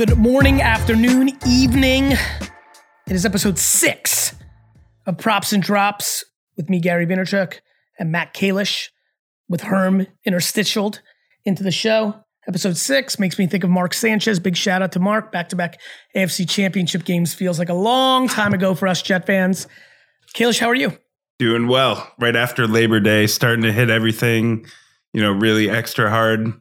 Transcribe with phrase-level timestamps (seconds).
[0.00, 2.12] Good morning, afternoon, evening.
[2.12, 2.18] It
[3.08, 4.34] is episode six
[5.04, 6.24] of Props and Drops
[6.56, 7.60] with me, Gary Vaynerchuk,
[7.98, 8.88] and Matt Kalish
[9.46, 11.00] with Herm interstitialed
[11.44, 12.14] into the show.
[12.48, 14.40] Episode six makes me think of Mark Sanchez.
[14.40, 15.32] Big shout out to Mark.
[15.32, 15.78] Back to back
[16.16, 19.66] AFC championship games feels like a long time ago for us Jet fans.
[20.34, 20.96] Kalish, how are you?
[21.38, 22.10] Doing well.
[22.18, 24.64] Right after Labor Day, starting to hit everything,
[25.12, 26.54] you know, really extra hard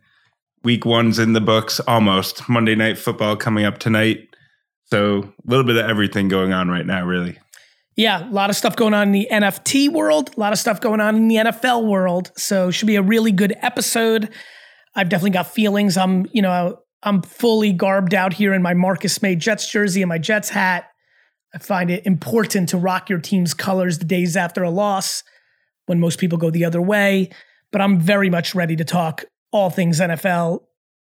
[0.63, 2.47] week one's in the books almost.
[2.49, 4.27] Monday night football coming up tonight.
[4.85, 7.37] So a little bit of everything going on right now, really.
[7.95, 10.79] Yeah, a lot of stuff going on in the NFT world, a lot of stuff
[10.79, 12.31] going on in the NFL world.
[12.37, 14.29] So should be a really good episode.
[14.95, 15.97] I've definitely got feelings.
[15.97, 20.09] I'm, you know, I'm fully garbed out here in my Marcus Maye Jets jersey and
[20.09, 20.85] my Jets hat.
[21.53, 25.23] I find it important to rock your team's colors the days after a loss
[25.85, 27.29] when most people go the other way.
[27.71, 30.61] But I'm very much ready to talk all things NFL,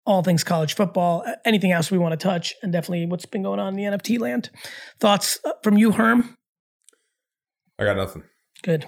[0.05, 3.59] all things college football, anything else we want to touch, and definitely what's been going
[3.59, 4.49] on in the NFT land.
[4.99, 6.35] Thoughts uh, from you, Herm?
[7.77, 8.23] I got nothing.
[8.63, 8.85] Good.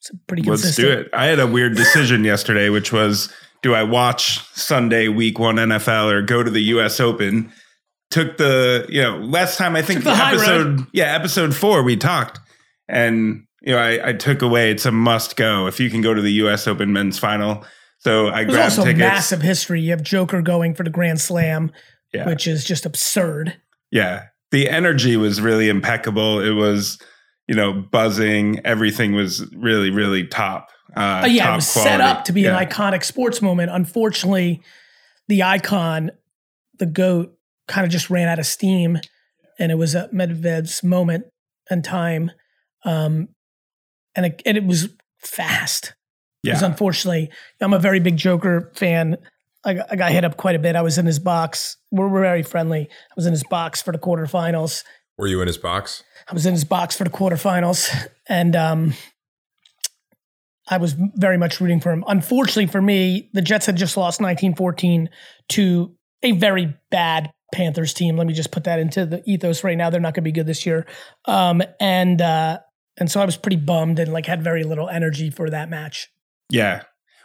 [0.00, 1.08] It's pretty Let's do it.
[1.12, 6.12] I had a weird decision yesterday, which was do I watch Sunday week one NFL
[6.12, 7.50] or go to the US Open?
[8.10, 12.38] Took the, you know, last time I think episode, yeah, episode four, we talked.
[12.88, 15.66] And, you know, I, I took away it's a must go.
[15.66, 17.64] If you can go to the US Open men's final,
[18.04, 18.98] so I There's grabbed also tickets.
[18.98, 19.80] massive history.
[19.80, 21.72] You have Joker going for the Grand Slam,
[22.12, 22.26] yeah.
[22.26, 23.56] which is just absurd.
[23.90, 24.26] Yeah.
[24.50, 26.40] The energy was really impeccable.
[26.40, 26.98] It was,
[27.48, 28.60] you know, buzzing.
[28.64, 30.68] Everything was really, really top.
[30.94, 31.90] Uh, uh yeah, top it was quality.
[31.90, 32.58] set up to be yeah.
[32.58, 33.70] an iconic sports moment.
[33.72, 34.62] Unfortunately,
[35.28, 36.10] the icon,
[36.78, 37.34] the GOAT,
[37.68, 38.98] kind of just ran out of steam.
[39.58, 41.24] And it was a Medvedev's moment
[41.70, 42.32] and time.
[42.84, 43.28] Um,
[44.14, 45.94] and it, and it was fast.
[46.44, 46.52] Yeah.
[46.52, 49.16] Because unfortunately, I'm a very big Joker fan.
[49.64, 50.76] I, I got hit up quite a bit.
[50.76, 51.78] I was in his box.
[51.90, 52.82] We're, we're very friendly.
[52.82, 54.84] I was in his box for the quarterfinals.
[55.16, 56.02] Were you in his box?
[56.28, 57.90] I was in his box for the quarterfinals,
[58.28, 58.94] and um,
[60.68, 62.04] I was very much rooting for him.
[62.06, 65.08] Unfortunately for me, the Jets had just lost 1914
[65.50, 68.16] to a very bad Panthers team.
[68.16, 69.88] Let me just put that into the ethos right now.
[69.88, 70.86] They're not going to be good this year,
[71.26, 72.58] um, and uh,
[72.98, 76.10] and so I was pretty bummed and like had very little energy for that match.
[76.54, 76.82] Yeah.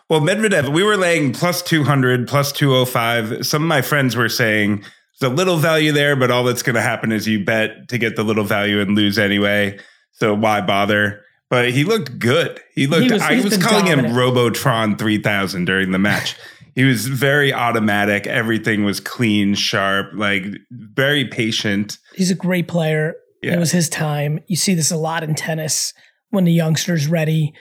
[0.09, 3.45] Well, Medvedev, we were laying plus 200, plus 205.
[3.45, 4.83] Some of my friends were saying
[5.19, 7.97] there's a little value there, but all that's going to happen is you bet to
[7.97, 9.77] get the little value and lose anyway.
[10.13, 11.21] So why bother?
[11.49, 12.59] But he looked good.
[12.73, 14.09] He looked, he was, I was calling dominant.
[14.09, 16.35] him Robotron 3000 during the match.
[16.75, 18.25] he was very automatic.
[18.25, 21.97] Everything was clean, sharp, like very patient.
[22.15, 23.15] He's a great player.
[23.43, 23.53] Yeah.
[23.53, 24.39] It was his time.
[24.47, 25.93] You see this a lot in tennis
[26.29, 27.53] when the youngster's ready.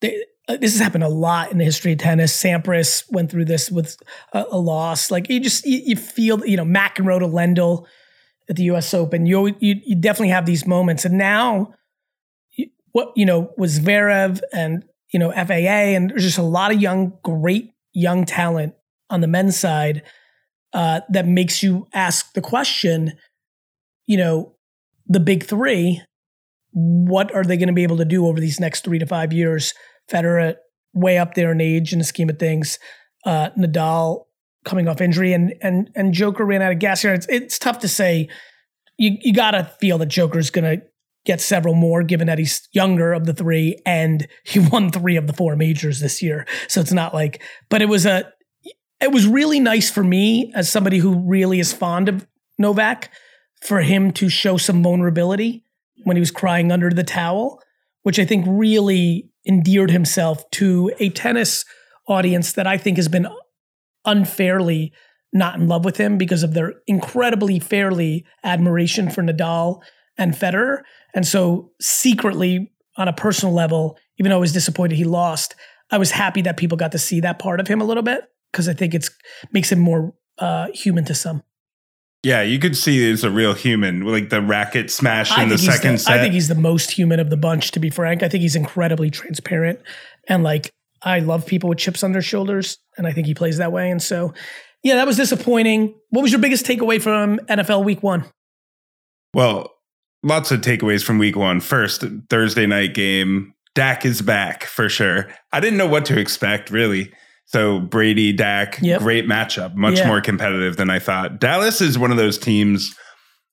[0.00, 0.24] They,
[0.56, 2.36] this has happened a lot in the history of tennis.
[2.40, 3.96] Sampras went through this with
[4.32, 5.10] a, a loss.
[5.10, 7.86] Like you just you, you, feel, you know, McEnroe to Lendl
[8.48, 8.94] at the U.S.
[8.94, 9.26] Open.
[9.26, 11.74] You you, you definitely have these moments, and now
[12.92, 16.80] what you know was Zverev and you know FAA, and there's just a lot of
[16.80, 18.74] young, great young talent
[19.10, 20.02] on the men's side
[20.72, 23.12] uh, that makes you ask the question,
[24.06, 24.54] you know,
[25.06, 26.00] the big three,
[26.72, 29.32] what are they going to be able to do over these next three to five
[29.32, 29.74] years?
[30.10, 30.56] Federer
[30.92, 32.78] way up there in age in the scheme of things.
[33.24, 34.24] Uh, Nadal
[34.64, 37.14] coming off injury and and and Joker ran out of gas here.
[37.14, 38.28] It's, it's tough to say.
[38.98, 40.78] You you gotta feel that Joker's gonna
[41.24, 45.26] get several more, given that he's younger of the three and he won three of
[45.26, 46.46] the four majors this year.
[46.68, 48.32] So it's not like, but it was a
[49.00, 52.26] it was really nice for me as somebody who really is fond of
[52.58, 53.10] Novak
[53.62, 55.64] for him to show some vulnerability
[56.04, 57.62] when he was crying under the towel,
[58.02, 61.64] which I think really endeared himself to a tennis
[62.08, 63.26] audience that I think has been
[64.04, 64.92] unfairly
[65.32, 69.80] not in love with him because of their incredibly fairly admiration for Nadal
[70.18, 70.80] and Federer.
[71.14, 75.54] And so secretly on a personal level, even though I was disappointed he lost,
[75.90, 78.24] I was happy that people got to see that part of him a little bit
[78.50, 79.10] because I think it's
[79.52, 81.42] makes him more uh, human to some.
[82.22, 85.94] Yeah, you could see he's a real human, like the racket smash in the second
[85.94, 86.18] the, set.
[86.18, 88.22] I think he's the most human of the bunch, to be frank.
[88.22, 89.80] I think he's incredibly transparent
[90.28, 90.72] and like
[91.02, 93.90] I love people with chips on their shoulders, and I think he plays that way.
[93.90, 94.34] And so,
[94.82, 95.94] yeah, that was disappointing.
[96.10, 98.24] What was your biggest takeaway from NFL Week One?
[99.34, 99.70] Well,
[100.22, 101.60] lots of takeaways from Week One.
[101.60, 103.54] First, Thursday night game.
[103.74, 105.28] Dak is back for sure.
[105.52, 107.12] I didn't know what to expect, really.
[107.50, 109.00] So Brady, Dak, yep.
[109.00, 110.06] great matchup, much yeah.
[110.06, 111.40] more competitive than I thought.
[111.40, 112.94] Dallas is one of those teams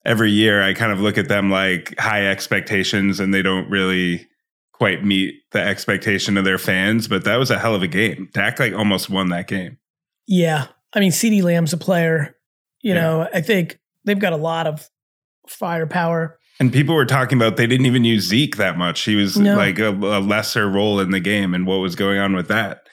[0.06, 4.28] every year I kind of look at them like high expectations and they don't really
[4.72, 8.30] quite meet the expectation of their fans, but that was a hell of a game.
[8.34, 9.80] Dak like almost won that game.
[10.28, 10.68] Yeah.
[10.94, 12.38] I mean, CeeDee Lamb's a player.
[12.82, 13.02] You yeah.
[13.02, 14.88] know, I think they've got a lot of
[15.48, 16.38] firepower.
[16.60, 19.02] And people were talking about they didn't even use Zeke that much.
[19.02, 19.58] He was no.
[19.58, 22.87] like a, a, lesser role in the game, and what was going on with that.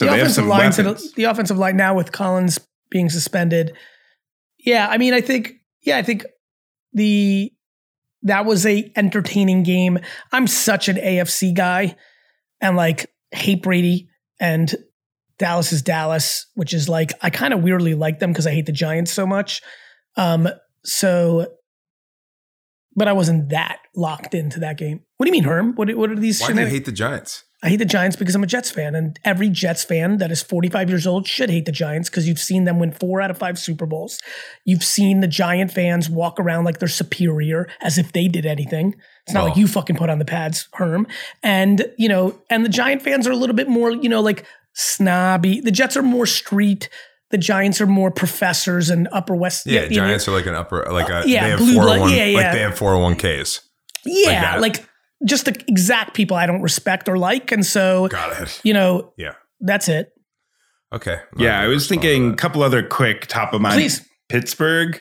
[0.00, 0.70] So the offensive line,
[1.14, 2.58] the offensive line now with Collins
[2.90, 3.76] being suspended.
[4.58, 5.52] Yeah, I mean, I think,
[5.82, 6.24] yeah, I think
[6.94, 7.52] the
[8.22, 9.98] that was a entertaining game.
[10.32, 11.96] I'm such an AFC guy,
[12.62, 14.08] and like hate Brady
[14.40, 14.74] and
[15.38, 18.66] Dallas is Dallas, which is like I kind of weirdly like them because I hate
[18.66, 19.60] the Giants so much.
[20.16, 20.48] Um,
[20.82, 21.46] so
[22.96, 25.02] but I wasn't that locked into that game.
[25.18, 25.74] What do you mean, Herm?
[25.74, 26.40] What, what are these?
[26.40, 27.44] Why do you hate the Giants?
[27.62, 30.42] I hate the Giants because I'm a Jets fan, and every Jets fan that is
[30.42, 33.36] 45 years old should hate the Giants because you've seen them win four out of
[33.36, 34.18] five Super Bowls.
[34.64, 38.94] You've seen the Giant fans walk around like they're superior as if they did anything.
[39.26, 39.46] It's not oh.
[39.48, 41.06] like you fucking put on the pads, Herm.
[41.42, 44.46] And, you know, and the Giant fans are a little bit more, you know, like
[44.72, 45.60] snobby.
[45.60, 46.88] The Jets are more street
[47.30, 49.66] the Giants are more professors and Upper West.
[49.66, 50.32] Yeah, Giants know.
[50.32, 52.36] are like an upper, like a uh, yeah, they have blue blood, oh yeah, yeah,
[52.36, 53.60] like they have four hundred oh one ks.
[54.04, 54.89] Yeah, like, like,
[55.26, 58.60] just the exact people I don't respect or like, and so got it.
[58.64, 60.12] You know, yeah, that's it.
[60.92, 61.18] Okay.
[61.36, 63.74] Yeah, I was thinking a couple other quick top of mind.
[63.74, 65.00] Please, Pittsburgh.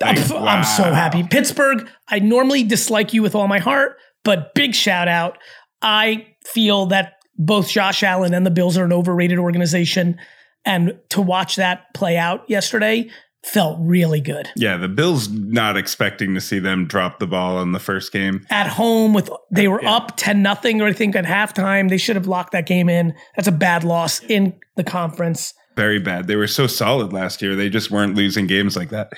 [0.00, 0.46] Like, I'm, wow.
[0.46, 1.22] I'm so happy.
[1.22, 1.88] Pittsburgh.
[2.08, 5.38] I normally dislike you with all my heart, but big shout out.
[5.82, 10.18] I feel that both Josh Allen and the Bills are an overrated organization.
[10.64, 13.10] And to watch that play out yesterday
[13.42, 14.48] felt really good.
[14.56, 18.46] Yeah, the Bills not expecting to see them drop the ball in the first game.
[18.50, 19.94] At home with they were yeah.
[19.94, 21.88] up 10 nothing or I think at halftime.
[21.88, 23.14] They should have locked that game in.
[23.36, 25.54] That's a bad loss in the conference.
[25.76, 26.26] Very bad.
[26.26, 27.56] They were so solid last year.
[27.56, 29.12] They just weren't losing games like that.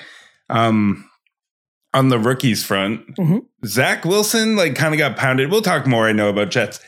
[0.49, 1.09] Um
[1.93, 3.39] on the rookies front, mm-hmm.
[3.65, 5.51] Zach Wilson like kind of got pounded.
[5.51, 6.79] We'll talk more, I know, about Jets.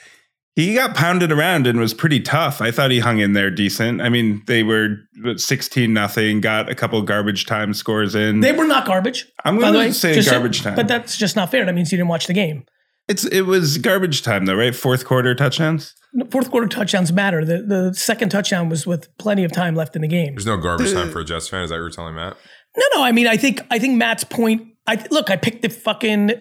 [0.56, 2.62] He got pounded around and was pretty tough.
[2.62, 4.02] I thought he hung in there decent.
[4.02, 5.00] I mean, they were
[5.36, 8.40] 16 nothing, got a couple garbage time scores in.
[8.40, 9.28] They were not garbage.
[9.44, 10.76] I'm going to say garbage time.
[10.76, 11.66] But that's just not fair.
[11.66, 12.66] That means you didn't watch the game.
[13.08, 14.74] It's it was garbage time though, right?
[14.74, 15.94] Fourth quarter touchdowns.
[16.32, 17.46] Fourth quarter touchdowns matter.
[17.46, 20.34] The the second touchdown was with plenty of time left in the game.
[20.34, 21.64] There's no garbage time uh, for a Jets fan.
[21.64, 22.36] Is that what you're telling Matt?
[22.76, 23.04] No, no.
[23.04, 24.64] I mean, I think I think Matt's point.
[24.88, 25.30] I look.
[25.30, 26.32] I picked the fucking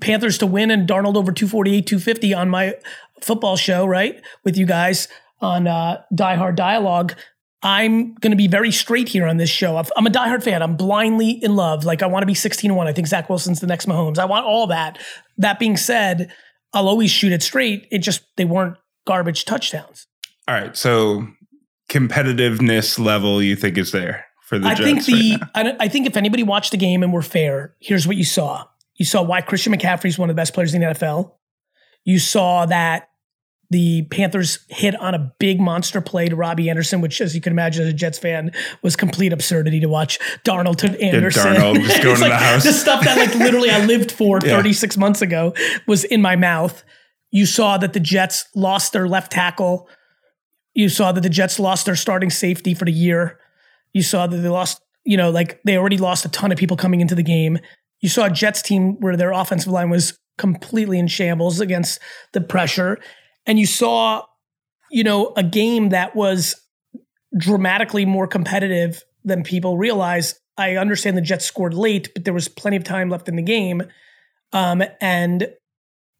[0.00, 2.74] Panthers to win and Darnold over 248, 250 on my
[3.22, 4.20] football show, right?
[4.44, 5.08] With you guys
[5.40, 7.14] on uh, Die Hard Dialogue.
[7.62, 9.76] I'm going to be very straight here on this show.
[9.96, 10.62] I'm a diehard fan.
[10.62, 11.84] I'm blindly in love.
[11.84, 12.86] Like I want to be 16 1.
[12.86, 14.18] I think Zach Wilson's the next Mahomes.
[14.18, 14.98] I want all that.
[15.38, 16.32] That being said,
[16.72, 17.88] I'll always shoot it straight.
[17.90, 18.76] It just they weren't
[19.06, 20.06] garbage touchdowns.
[20.46, 20.76] All right.
[20.76, 21.26] So
[21.90, 25.48] competitiveness level you think is there for the I Jets think the right
[25.80, 28.66] I, I think if anybody watched the game and were fair, here's what you saw.
[28.98, 31.32] You saw why Christian McCaffrey is one of the best players in the NFL.
[32.04, 33.08] You saw that
[33.70, 37.52] the Panthers hit on a big monster play to Robbie Anderson, which, as you can
[37.52, 38.50] imagine, as a Jets fan,
[38.82, 41.54] was complete absurdity to watch Darnold to Anderson.
[41.54, 42.64] Yeah, Darnold just going to like the house.
[42.64, 44.56] The stuff that like literally I lived for yeah.
[44.56, 45.54] 36 months ago
[45.86, 46.82] was in my mouth.
[47.30, 49.86] You saw that the Jets lost their left tackle.
[50.72, 53.38] You saw that the Jets lost their starting safety for the year.
[53.92, 56.76] You saw that they lost, you know, like they already lost a ton of people
[56.76, 57.58] coming into the game.
[58.00, 62.00] You saw a Jets team where their offensive line was completely in shambles against
[62.32, 62.98] the pressure.
[63.44, 64.24] And you saw,
[64.90, 66.54] you know, a game that was
[67.36, 70.38] dramatically more competitive than people realize.
[70.56, 73.42] I understand the Jets scored late, but there was plenty of time left in the
[73.42, 73.82] game.
[74.52, 75.48] Um, and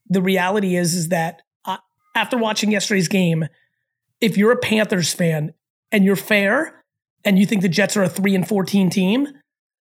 [0.08, 1.78] the reality is, is that uh,
[2.14, 3.48] after watching yesterday's game,
[4.20, 5.54] if you're a Panthers fan
[5.92, 6.84] and you're fair
[7.24, 9.28] and you think the Jets are a three and 14 team,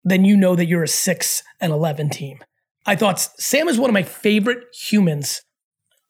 [0.05, 2.39] then you know that you're a six and 11 team.
[2.87, 5.43] I thought Sam is one of my favorite humans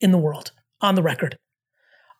[0.00, 1.38] in the world on the record.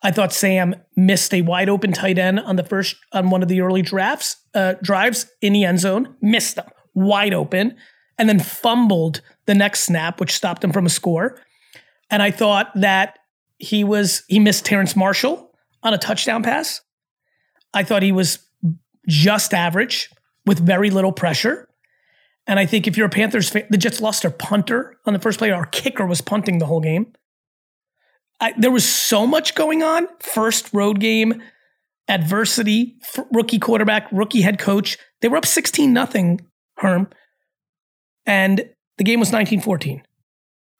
[0.01, 3.49] I thought Sam missed a wide open tight end on the first on one of
[3.49, 7.75] the early drafts uh, drives in the end zone, missed them wide open,
[8.17, 11.39] and then fumbled the next snap, which stopped him from a score.
[12.09, 13.19] And I thought that
[13.57, 15.51] he was he missed Terrace Marshall
[15.83, 16.81] on a touchdown pass.
[17.73, 18.39] I thought he was
[19.07, 20.09] just average
[20.45, 21.64] with very little pressure.
[22.47, 25.19] And I think if you're a Panthers fan, the Jets lost their punter on the
[25.19, 25.51] first play.
[25.51, 27.13] Our kicker was punting the whole game.
[28.39, 30.07] I, there was so much going on.
[30.19, 31.41] First road game,
[32.07, 32.97] adversity,
[33.31, 34.97] rookie quarterback, rookie head coach.
[35.21, 36.41] They were up 16 nothing,
[36.77, 37.09] Herm.
[38.25, 40.03] And the game was 1914.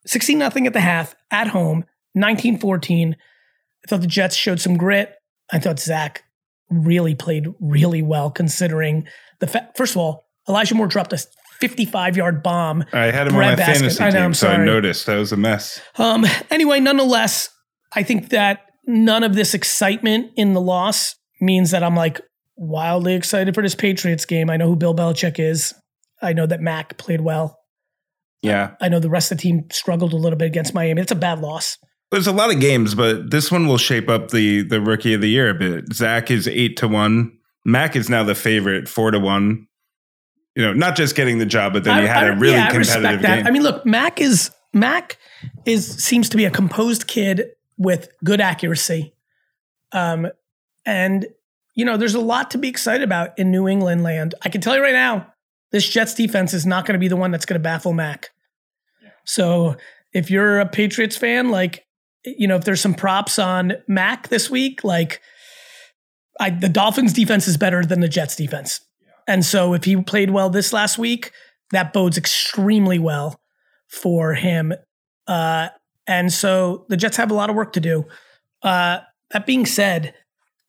[0.06, 3.16] 16 nothing at the half at home, 1914.
[3.16, 5.16] I thought the Jets showed some grit.
[5.52, 6.24] I thought Zach
[6.70, 9.08] really played really well considering
[9.40, 11.20] the fact, first of all, Elijah Moore dropped a
[11.60, 12.84] 55 yard bomb.
[12.94, 13.80] I had him on my basket.
[13.80, 15.82] fantasy team, I know, so I noticed that was a mess.
[15.98, 17.50] Um, anyway, nonetheless,
[17.94, 22.22] I think that none of this excitement in the loss means that I'm like
[22.58, 24.50] wildly excited for this Patriots game.
[24.50, 25.74] I know who Bill Belichick is.
[26.22, 27.60] I know that Mac played well.
[28.42, 28.76] Yeah.
[28.80, 31.02] I know the rest of the team struggled a little bit against Miami.
[31.02, 31.78] It's a bad loss.
[32.12, 35.22] There's a lot of games, but this one will shape up the the rookie of
[35.22, 35.92] the year a bit.
[35.92, 37.32] Zach is eight to one.
[37.66, 39.68] Mac is now the favorite, four to one.
[40.56, 42.70] You know, not just getting the job, but then he had I, a really yeah,
[42.70, 43.46] competitive game.
[43.46, 45.18] I mean, look, Mac is Mac
[45.66, 49.14] is seems to be a composed kid with good accuracy.
[49.92, 50.28] Um,
[50.86, 51.28] and
[51.76, 54.34] you know, there's a lot to be excited about in New England land.
[54.44, 55.34] I can tell you right now,
[55.72, 58.30] this Jets defense is not going to be the one that's going to baffle Mac.
[59.26, 59.76] So
[60.14, 61.86] if you're a Patriots fan, like
[62.26, 65.22] you know, if there's some props on Mac this week, like
[66.40, 68.80] I, the Dolphins defense is better than the Jets defense.
[69.28, 71.32] And so if he played well this last week,
[71.72, 73.40] that bodes extremely well
[73.88, 74.74] for him.
[75.28, 75.70] Uh,
[76.08, 78.06] and so the Jets have a lot of work to do.
[78.62, 79.00] Uh,
[79.32, 80.14] that being said,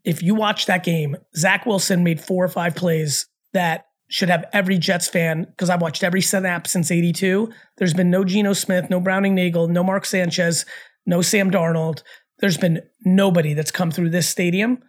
[0.05, 4.45] if you watch that game, Zach Wilson made four or five plays that should have
[4.53, 7.53] every Jets fan, because I've watched every snap since 82.
[7.77, 10.65] There's been no Geno Smith, no Browning Nagle, no Mark Sanchez
[11.07, 12.03] no Sam Darnold.
[12.41, 14.83] There's been nobody that's come through this stadium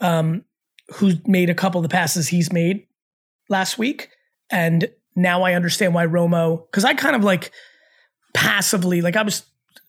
[0.00, 0.44] um,
[0.94, 2.86] who's made a couple of the passes he's made
[3.50, 4.08] last week.
[4.50, 7.52] And now I understand why Romo, because I kind of like
[8.32, 9.44] passively, like I was,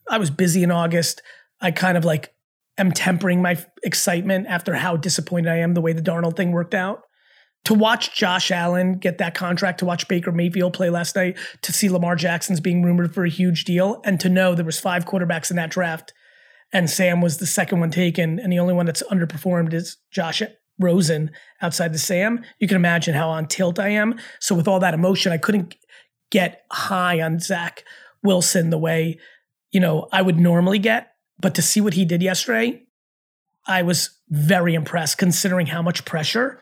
[0.09, 1.21] I was busy in August.
[1.61, 2.33] I kind of like
[2.77, 6.73] am tempering my excitement after how disappointed I am the way the Darnold thing worked
[6.73, 7.03] out
[7.65, 11.71] to watch Josh Allen get that contract, to watch Baker Mayfield play last night, to
[11.71, 15.05] see Lamar Jackson's being rumored for a huge deal, and to know there was five
[15.05, 16.13] quarterbacks in that draft,
[16.73, 20.41] and Sam was the second one taken, and the only one that's underperformed is Josh
[20.83, 22.43] Rosen outside the Sam.
[22.59, 24.19] You can imagine how on tilt I am.
[24.39, 25.75] So with all that emotion, I couldn't
[26.31, 27.83] get high on Zach
[28.23, 29.19] Wilson the way
[29.71, 31.13] you know I would normally get.
[31.39, 32.83] But to see what he did yesterday,
[33.65, 36.61] I was very impressed considering how much pressure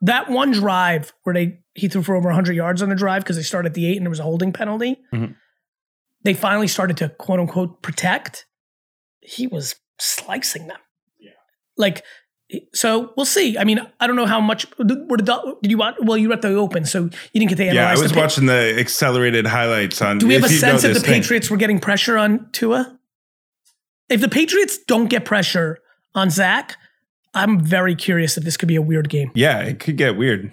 [0.00, 3.36] that one drive where they he threw for over 100 yards on the drive because
[3.36, 4.98] they started at the eight and there was a holding penalty.
[5.12, 5.32] Mm-hmm.
[6.24, 8.46] They finally started to quote unquote protect.
[9.20, 10.78] He was slicing them.
[11.18, 11.32] Yeah.
[11.76, 12.04] Like,
[12.72, 13.58] so we'll see.
[13.58, 14.66] I mean, I don't know how much.
[14.78, 15.06] What did,
[15.62, 15.96] did you watch?
[16.00, 17.74] Well, you were at the Open, so you didn't get to analyze.
[17.74, 20.18] Yeah, I was the watching the accelerated highlights on.
[20.18, 21.20] Do we have a sense that the thing.
[21.20, 22.98] Patriots were getting pressure on Tua?
[24.08, 25.78] If the Patriots don't get pressure
[26.14, 26.76] on Zach,
[27.34, 29.30] I'm very curious if this could be a weird game.
[29.34, 30.52] Yeah, it could get weird.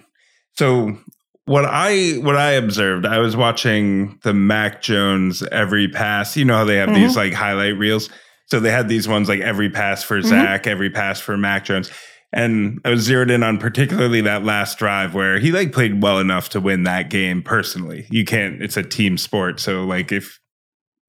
[0.52, 0.98] So
[1.46, 6.36] what I what I observed, I was watching the Mac Jones every pass.
[6.36, 7.02] You know how they have mm-hmm.
[7.02, 8.10] these like highlight reels.
[8.46, 10.28] So they had these ones like every pass for mm-hmm.
[10.28, 11.90] Zach, every pass for Mac Jones.
[12.32, 16.18] And I was zeroed in on particularly that last drive where he like played well
[16.18, 18.06] enough to win that game personally.
[18.10, 19.60] You can't, it's a team sport.
[19.60, 20.40] So like if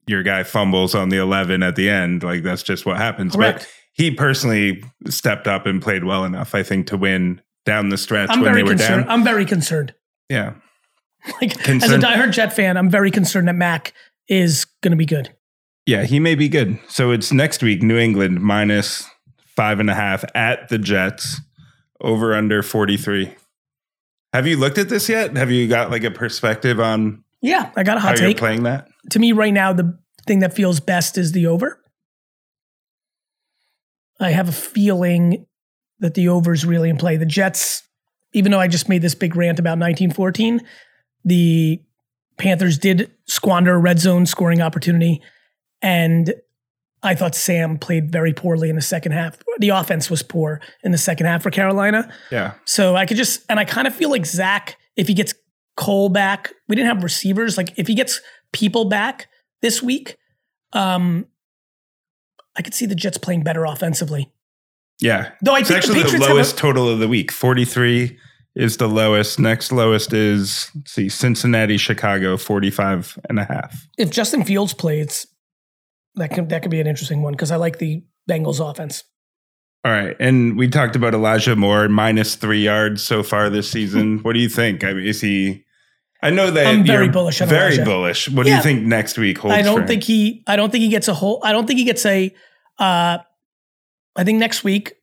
[0.08, 3.36] your guy fumbles on the 11 at the end, like that's just what happens.
[3.36, 3.60] Correct.
[3.60, 7.98] But he personally stepped up and played well enough, I think, to win down the
[7.98, 9.06] stretch I'm when they were concerned.
[9.06, 9.12] down.
[9.12, 9.94] I'm very concerned.
[10.30, 10.54] Yeah.
[11.42, 11.82] Like concerned.
[11.82, 13.92] as a diehard Jet fan, I'm very concerned that Mac
[14.30, 15.36] is going to be good.
[15.88, 16.78] Yeah, he may be good.
[16.90, 19.10] So it's next week, New England minus
[19.56, 21.40] five and a half at the Jets,
[22.02, 23.34] over under 43.
[24.34, 25.38] Have you looked at this yet?
[25.38, 27.24] Have you got like a perspective on?
[27.42, 28.38] Yeah, I got a hot take.
[28.38, 29.72] Playing that to me right now.
[29.72, 31.82] The thing that feels best is the over.
[34.20, 35.46] I have a feeling
[36.00, 37.16] that the over is really in play.
[37.16, 37.84] The Jets,
[38.34, 40.62] even though I just made this big rant about 1914,
[41.24, 41.82] the
[42.38, 45.22] Panthers did squander a red zone scoring opportunity.
[45.82, 46.34] And
[47.04, 49.38] I thought Sam played very poorly in the second half.
[49.60, 52.12] The offense was poor in the second half for Carolina.
[52.32, 52.56] Yeah.
[52.66, 55.34] So I could just, and I kind of feel like Zach, if he gets
[55.76, 57.56] Cole back, we didn't have receivers.
[57.56, 58.20] Like if he gets
[58.52, 59.28] people back
[59.62, 60.18] this week,
[60.74, 61.28] um,
[62.58, 64.32] I could see the Jets playing better offensively.
[65.00, 65.32] Yeah.
[65.44, 67.32] Though I it's think actually the, the lowest a, total of the week.
[67.32, 68.18] 43
[68.56, 69.40] is the lowest.
[69.40, 73.88] Next lowest is see Cincinnati, Chicago, 45 and a half.
[74.00, 75.28] If Justin Fields plays,
[76.18, 79.04] that could that could be an interesting one because I like the Bengals offense.
[79.86, 80.16] All right.
[80.20, 84.18] And we talked about Elijah Moore, minus three yards so far this season.
[84.24, 84.84] what do you think?
[84.84, 85.64] I mean, is he
[86.22, 87.42] I know that I'm very bullish.
[87.42, 87.86] On very Elijah.
[87.86, 88.30] bullish.
[88.30, 88.54] What yeah.
[88.54, 89.56] do you think next week holds?
[89.56, 90.44] I don't think he.
[90.48, 91.40] I don't think he gets a whole.
[91.44, 92.34] I don't think he gets a
[92.80, 93.20] uh,
[94.16, 94.94] I think next week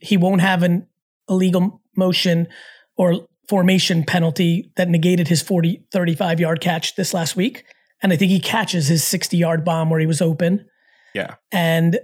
[0.00, 0.88] he won't have an
[1.28, 2.48] illegal motion
[2.96, 7.64] or formation penalty that negated his 40, 35 yard catch this last week.
[8.04, 10.66] And I think he catches his 60 yard bomb where he was open.
[11.14, 11.36] Yeah.
[11.50, 11.98] And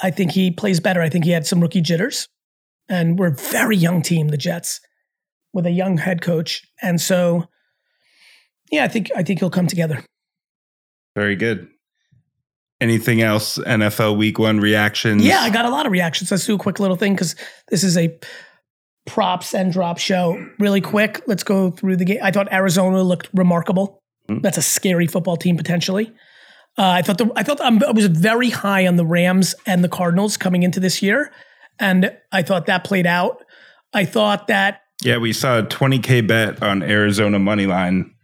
[0.00, 1.02] I think he plays better.
[1.02, 2.28] I think he had some rookie jitters.
[2.88, 4.80] And we're a very young team, the Jets,
[5.52, 6.62] with a young head coach.
[6.80, 7.48] And so,
[8.70, 10.04] yeah, I think I think he'll come together.
[11.16, 11.68] Very good.
[12.80, 13.58] Anything else?
[13.58, 15.24] NFL Week One reactions?
[15.24, 16.30] Yeah, I got a lot of reactions.
[16.30, 17.34] Let's do a quick little thing because
[17.70, 18.16] this is a
[19.04, 20.46] props and drop show.
[20.60, 22.20] Really quick, let's go through the game.
[22.22, 24.00] I thought Arizona looked remarkable.
[24.28, 24.40] Mm-hmm.
[24.40, 26.12] That's a scary football team potentially.
[26.76, 29.84] Uh, I thought the I thought um, I was very high on the Rams and
[29.84, 31.30] the Cardinals coming into this year,
[31.78, 33.44] and I thought that played out.
[33.92, 38.14] I thought that yeah, we saw a 20k bet on Arizona money line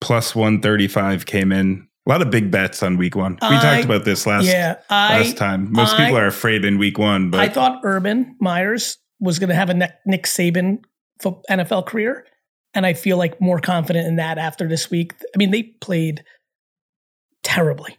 [0.00, 1.86] plus 135 came in.
[2.06, 3.38] A lot of big bets on week one.
[3.40, 5.72] We I, talked about this last yeah, I, last time.
[5.72, 9.50] Most I, people are afraid in week one, but I thought Urban Myers was going
[9.50, 10.82] to have a Nick Saban
[11.22, 12.26] NFL career,
[12.74, 15.14] and I feel like more confident in that after this week.
[15.34, 16.24] I mean, they played
[17.42, 17.98] terribly.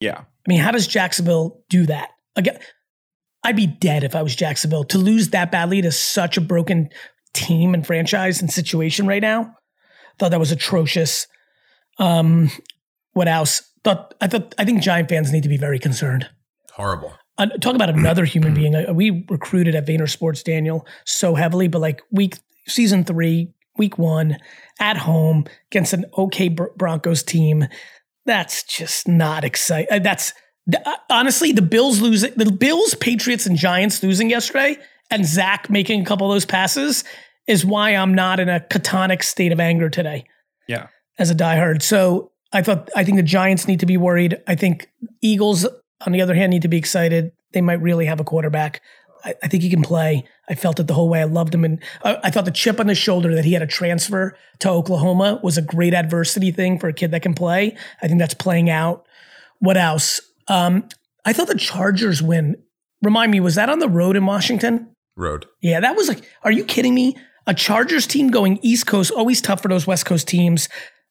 [0.00, 0.18] Yeah.
[0.18, 2.58] I mean, how does Jacksonville do that again?
[3.44, 6.90] I'd be dead if I was Jacksonville to lose that badly to such a broken
[7.34, 9.54] team and franchise and situation right now.
[10.18, 11.26] Thought that was atrocious.
[11.98, 12.50] Um,
[13.12, 13.62] what else?
[13.84, 16.28] Thought I thought I think Giant fans need to be very concerned.
[16.72, 17.12] Horrible.
[17.36, 18.74] Uh, talk about another human being.
[18.74, 23.98] Uh, we recruited at Vayner Sports Daniel so heavily, but like week season three, week
[23.98, 24.38] one,
[24.80, 27.66] at home against an okay Broncos team,
[28.26, 29.88] that's just not exciting.
[29.90, 30.32] Uh, that's
[30.74, 34.76] uh, honestly the Bills losing, the Bills, Patriots, and Giants losing yesterday,
[35.10, 37.04] and Zach making a couple of those passes
[37.46, 40.24] is why I'm not in a catonic state of anger today.
[40.66, 41.82] Yeah, as a diehard.
[41.82, 44.36] So I thought I think the Giants need to be worried.
[44.46, 44.90] I think
[45.22, 45.66] Eagles
[46.06, 47.32] on the other hand, need to be excited.
[47.52, 48.82] They might really have a quarterback.
[49.28, 50.24] I, I think he can play.
[50.48, 51.20] I felt it the whole way.
[51.20, 53.62] I loved him, and I, I thought the chip on the shoulder that he had
[53.62, 57.76] a transfer to Oklahoma was a great adversity thing for a kid that can play.
[58.02, 59.06] I think that's playing out.
[59.58, 60.20] What else?
[60.48, 60.88] Um,
[61.24, 62.56] I thought the Chargers win.
[63.02, 64.88] Remind me, was that on the road in Washington?
[65.16, 65.46] Road.
[65.60, 67.16] Yeah, that was like, are you kidding me?
[67.46, 70.68] A Chargers team going East Coast, always tough for those West Coast teams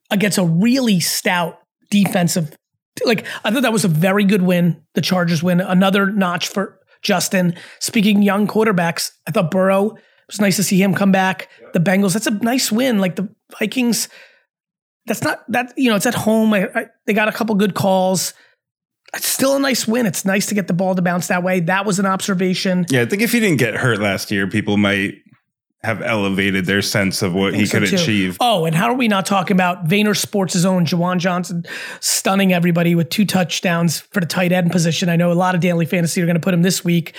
[0.09, 1.59] against a really stout
[1.89, 2.55] defensive
[3.05, 4.81] like I thought that was a very good win.
[4.95, 7.55] The Chargers win another notch for Justin.
[7.79, 11.47] Speaking young quarterbacks, I thought Burrow it was nice to see him come back.
[11.71, 12.99] The Bengals, that's a nice win.
[12.99, 14.09] Like the Vikings,
[15.05, 16.53] that's not that you know it's at home.
[16.53, 18.33] I, I, they got a couple good calls.
[19.15, 20.05] It's still a nice win.
[20.05, 21.61] It's nice to get the ball to bounce that way.
[21.61, 22.85] That was an observation.
[22.89, 25.13] Yeah, I think if he didn't get hurt last year, people might
[25.83, 27.95] have elevated their sense of what he could too.
[27.95, 28.37] achieve.
[28.39, 31.63] Oh, and how are we not talking about Vayner Sports' own Juwan Johnson
[31.99, 35.07] stunning everybody with two touchdowns for the tight end position?
[35.07, 37.15] I know a lot of daily fantasy are going to put him this week.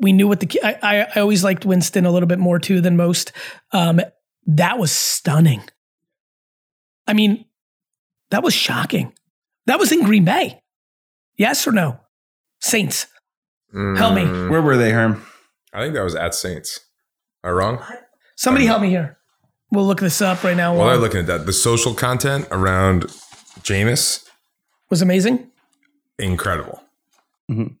[0.00, 2.96] We knew what the I, I always liked Winston a little bit more too than
[2.96, 3.32] most.
[3.72, 4.00] Um,
[4.46, 5.62] that was stunning.
[7.06, 7.44] I mean,
[8.30, 9.12] that was shocking.
[9.66, 10.62] That was in Green Bay.
[11.36, 12.00] Yes or no?
[12.60, 13.06] Saints.
[13.74, 13.96] Mm.
[13.96, 14.24] Help me.
[14.48, 15.24] Where were they, Herm?
[15.72, 16.80] I think that was at Saints.
[17.42, 17.82] Am I wrong?
[18.36, 19.18] Somebody help me here.
[19.70, 20.74] We'll look this up right now.
[20.76, 23.04] While I'm looking at that, the social content around
[23.60, 24.24] Jameis
[24.90, 25.50] was amazing.
[26.18, 26.82] Incredible.
[27.50, 27.74] Mm-hmm.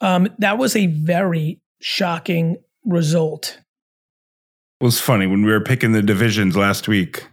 [0.00, 3.60] Um, that was a very shocking result.
[4.80, 7.26] It was funny when we were picking the divisions last week.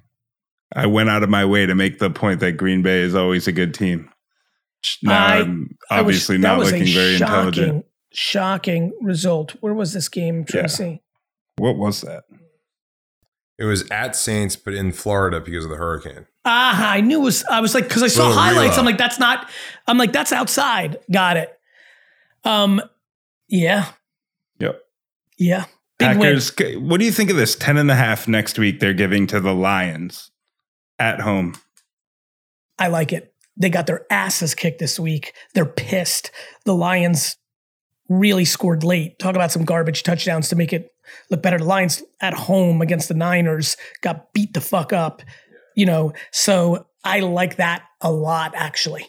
[0.73, 3.47] I went out of my way to make the point that Green Bay is always
[3.47, 4.09] a good team.
[5.01, 9.51] Now I, am obviously was, not looking very shocking, intelligent shocking result.
[9.59, 10.83] Where was this game, Tracy?
[10.85, 11.63] Yeah.
[11.63, 12.23] What was that?
[13.59, 16.25] It was at Saints, but in Florida because of the hurricane.
[16.45, 17.43] Ah, I knew it was.
[17.45, 18.77] I was like, because I saw Little highlights.
[18.77, 19.49] I'm like, that's not.
[19.87, 20.97] I'm like, that's outside.
[21.11, 21.57] Got it.
[22.43, 22.81] Um,
[23.47, 23.89] yeah.
[24.59, 24.81] Yep.
[25.37, 25.65] Yeah.
[25.99, 26.51] Big Packers.
[26.57, 26.89] Win.
[26.89, 28.79] What do you think of this 10 and a half next week?
[28.79, 30.31] They're giving to the Lions
[30.99, 31.55] at home.
[32.79, 33.33] I like it.
[33.55, 35.33] They got their asses kicked this week.
[35.53, 36.31] They're pissed.
[36.65, 37.37] The Lions
[38.19, 39.19] really scored late.
[39.19, 40.89] Talk about some garbage touchdowns to make it
[41.29, 41.57] look better.
[41.57, 45.21] The Lions at home against the Niners got beat the fuck up,
[45.75, 46.13] you know.
[46.31, 49.07] So I like that a lot, actually.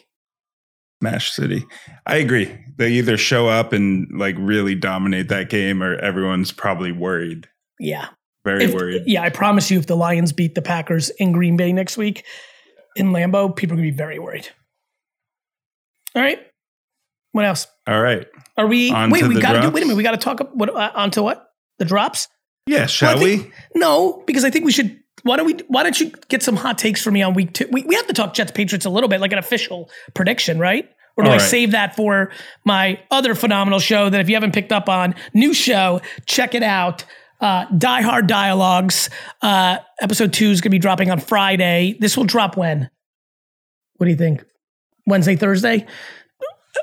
[1.01, 1.65] Mash City.
[2.05, 2.57] I agree.
[2.77, 7.47] They either show up and like really dominate that game or everyone's probably worried.
[7.79, 8.07] Yeah.
[8.43, 9.03] Very if, worried.
[9.05, 12.23] Yeah, I promise you if the Lions beat the Packers in Green Bay next week
[12.95, 14.47] in Lambeau, people are going to be very worried.
[16.15, 16.39] All right.
[17.35, 17.67] What else?
[17.85, 18.25] All right.
[18.55, 18.91] Are we?
[18.91, 19.69] On wait, we got to do.
[19.69, 19.97] Wait a minute.
[19.97, 20.39] We got to talk.
[20.53, 21.49] What uh, onto what?
[21.79, 22.29] The drops?
[22.65, 22.85] Yeah.
[22.85, 23.79] Shall well, think, we?
[23.81, 24.97] No, because I think we should.
[25.23, 25.57] Why don't we?
[25.67, 27.67] Why don't you get some hot takes for me on week two?
[27.69, 30.87] We, we have to talk Jets Patriots a little bit, like an official prediction, right?
[31.17, 31.45] Or do All I right.
[31.45, 32.31] save that for
[32.63, 36.63] my other phenomenal show that if you haven't picked up on, new show, check it
[36.63, 37.03] out.
[37.41, 39.09] Uh, Die Hard Dialogues.
[39.41, 41.97] Uh, episode two is going to be dropping on Friday.
[41.99, 42.89] This will drop when?
[43.97, 44.45] What do you think?
[45.05, 45.85] Wednesday, Thursday?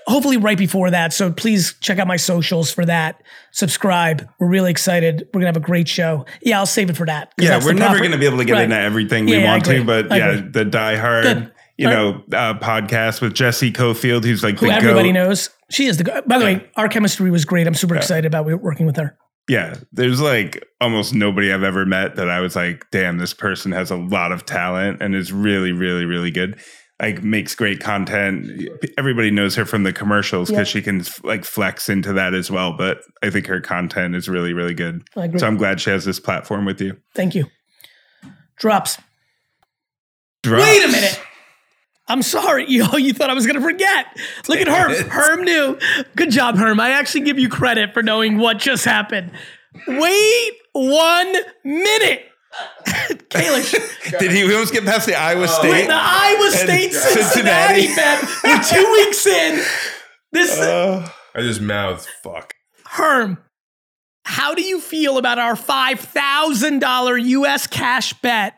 [0.07, 1.13] Hopefully right before that.
[1.13, 3.23] So please check out my socials for that.
[3.51, 4.29] Subscribe.
[4.39, 5.29] We're really excited.
[5.33, 6.27] We're gonna have a great show.
[6.41, 7.33] Yeah, I'll save it for that.
[7.39, 8.65] Yeah, we're never gonna be able to get right.
[8.65, 11.53] into everything we yeah, want to, but yeah, the Die Hard, Good.
[11.77, 12.51] you All know, right.
[12.51, 15.25] uh, podcast with Jessie Coffield, who's like who everybody goat.
[15.25, 15.51] knows.
[15.71, 16.05] She is the.
[16.27, 16.59] By the yeah.
[16.59, 17.67] way, our chemistry was great.
[17.67, 19.17] I'm super excited about working with her.
[19.49, 23.73] Yeah, there's like almost nobody I've ever met that I was like, damn, this person
[23.73, 26.61] has a lot of talent and is really, really, really good.
[27.03, 28.69] Like makes great content.
[28.97, 32.77] Everybody knows her from the commercials because she can like flex into that as well.
[32.77, 35.03] But I think her content is really, really good.
[35.37, 36.97] So I'm glad she has this platform with you.
[37.15, 37.47] Thank you.
[38.57, 38.99] Drops.
[40.45, 40.63] Drops.
[40.63, 41.21] Wait a minute.
[42.09, 42.67] I'm sorry.
[42.73, 44.07] You, you thought I was going to forget.
[44.49, 45.09] Look at Herm.
[45.09, 45.79] Herm knew.
[46.15, 46.79] Good job, Herm.
[46.79, 49.33] I actually give you credit for knowing what just happened.
[49.89, 51.35] Wait one
[51.65, 52.27] minute.
[53.31, 54.19] Kalish.
[54.19, 55.71] Did he almost get past the Iowa State?
[55.71, 58.29] Wait, the Iowa State Cincinnati, Cincinnati bet.
[58.45, 59.65] We're two weeks in.
[60.33, 62.55] This uh, I just mouthed fuck.
[62.85, 63.39] Herm,
[64.25, 68.55] how do you feel about our $5,000 US cash bet?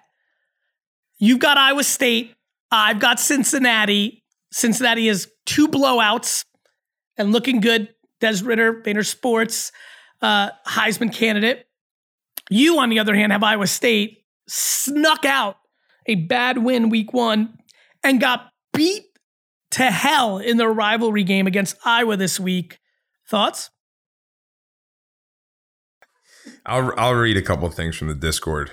[1.18, 2.34] You've got Iowa State
[2.74, 4.24] I've got Cincinnati.
[4.50, 6.44] Cincinnati is two blowouts
[7.16, 7.94] and looking good.
[8.20, 9.70] Des Ridder, Vayner Sports,
[10.22, 11.66] uh, Heisman candidate.
[12.50, 15.56] You, on the other hand, have Iowa State snuck out
[16.06, 17.58] a bad win week one
[18.02, 19.04] and got beat
[19.72, 22.78] to hell in the rivalry game against Iowa this week.
[23.28, 23.70] Thoughts?
[26.66, 28.70] I'll I'll read a couple things from the Discord.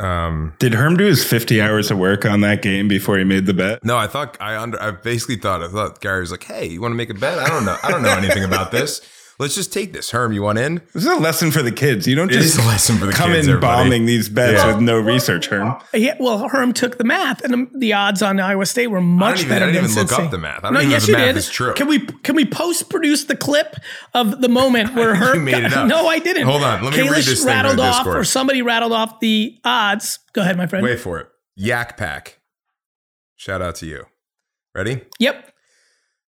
[0.00, 3.46] Um, Did Herm do his 50 hours of work on that game before he made
[3.46, 3.84] the bet?
[3.84, 6.80] No, I thought I under I basically thought I thought Gary was like, "Hey, you
[6.80, 7.38] want to make a bet?
[7.38, 7.76] I don't know.
[7.82, 9.00] I don't know anything about this."
[9.42, 10.10] let's just take this.
[10.10, 10.76] Herm, you want in?
[10.94, 12.06] This is a lesson for the kids.
[12.06, 13.82] You don't it just a lesson for the come kids, in everybody.
[13.82, 14.68] bombing these bets yeah.
[14.68, 15.76] with no research, Herm.
[15.92, 19.48] Yeah, well, Herm took the math, and the odds on Iowa State were much even,
[19.50, 19.64] better.
[19.66, 20.60] I didn't even look up the math.
[20.60, 21.38] I don't no, even yes, know the you math did.
[21.38, 21.74] Is true.
[21.74, 23.76] Can we can we post produce the clip
[24.14, 25.36] of the moment where Herm?
[25.36, 25.88] you made it up.
[25.88, 26.46] No, I didn't.
[26.46, 28.16] Hold on, let me Kalish read this rattled thing off, Discord.
[28.16, 30.20] or somebody rattled off the odds.
[30.32, 30.84] Go ahead, my friend.
[30.84, 31.28] Wait for it.
[31.56, 32.40] Yak Pack.
[33.36, 34.04] Shout out to you.
[34.74, 35.02] Ready?
[35.18, 35.51] Yep.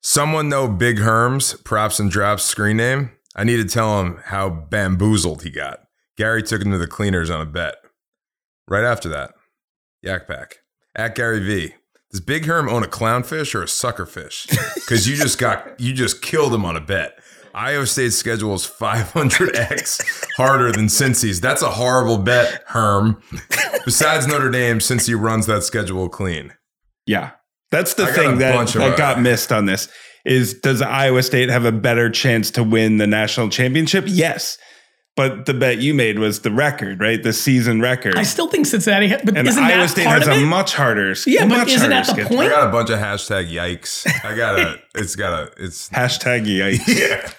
[0.07, 3.13] Someone know Big Herm's props and drops screen name?
[3.35, 5.81] I need to tell him how bamboozled he got.
[6.19, 7.77] Gary took him to the cleaners on a bet.
[8.69, 9.33] Right after that,
[10.03, 10.59] Yak Pack.
[10.95, 11.73] At Gary V.
[12.11, 14.55] Does Big Herm own a clownfish or a suckerfish?
[14.75, 17.19] Because you just got you just killed him on a bet.
[17.55, 21.41] Iowa State's schedule is 500x harder than Cincy's.
[21.41, 23.23] That's a horrible bet, Herm.
[23.87, 26.53] Besides Notre Dame, Cincy runs that schedule clean.
[27.07, 27.31] Yeah,
[27.75, 29.89] that's the I thing that, that got missed on this
[30.25, 34.05] is does Iowa State have a better chance to win the national championship?
[34.07, 34.59] Yes.
[35.17, 37.23] But the bet you made was the record, right?
[37.23, 38.17] The season record.
[38.17, 40.75] I still think Cincinnati, but and isn't Iowa that State part has of a much
[40.75, 41.15] harder.
[41.25, 42.41] Yeah, much but isn't that the point?
[42.41, 44.09] I got a bunch of hashtag yikes.
[44.25, 44.81] I got a.
[44.97, 45.53] it's got a.
[45.63, 46.89] It's hashtag yikes.
[46.99, 47.31] Yeah.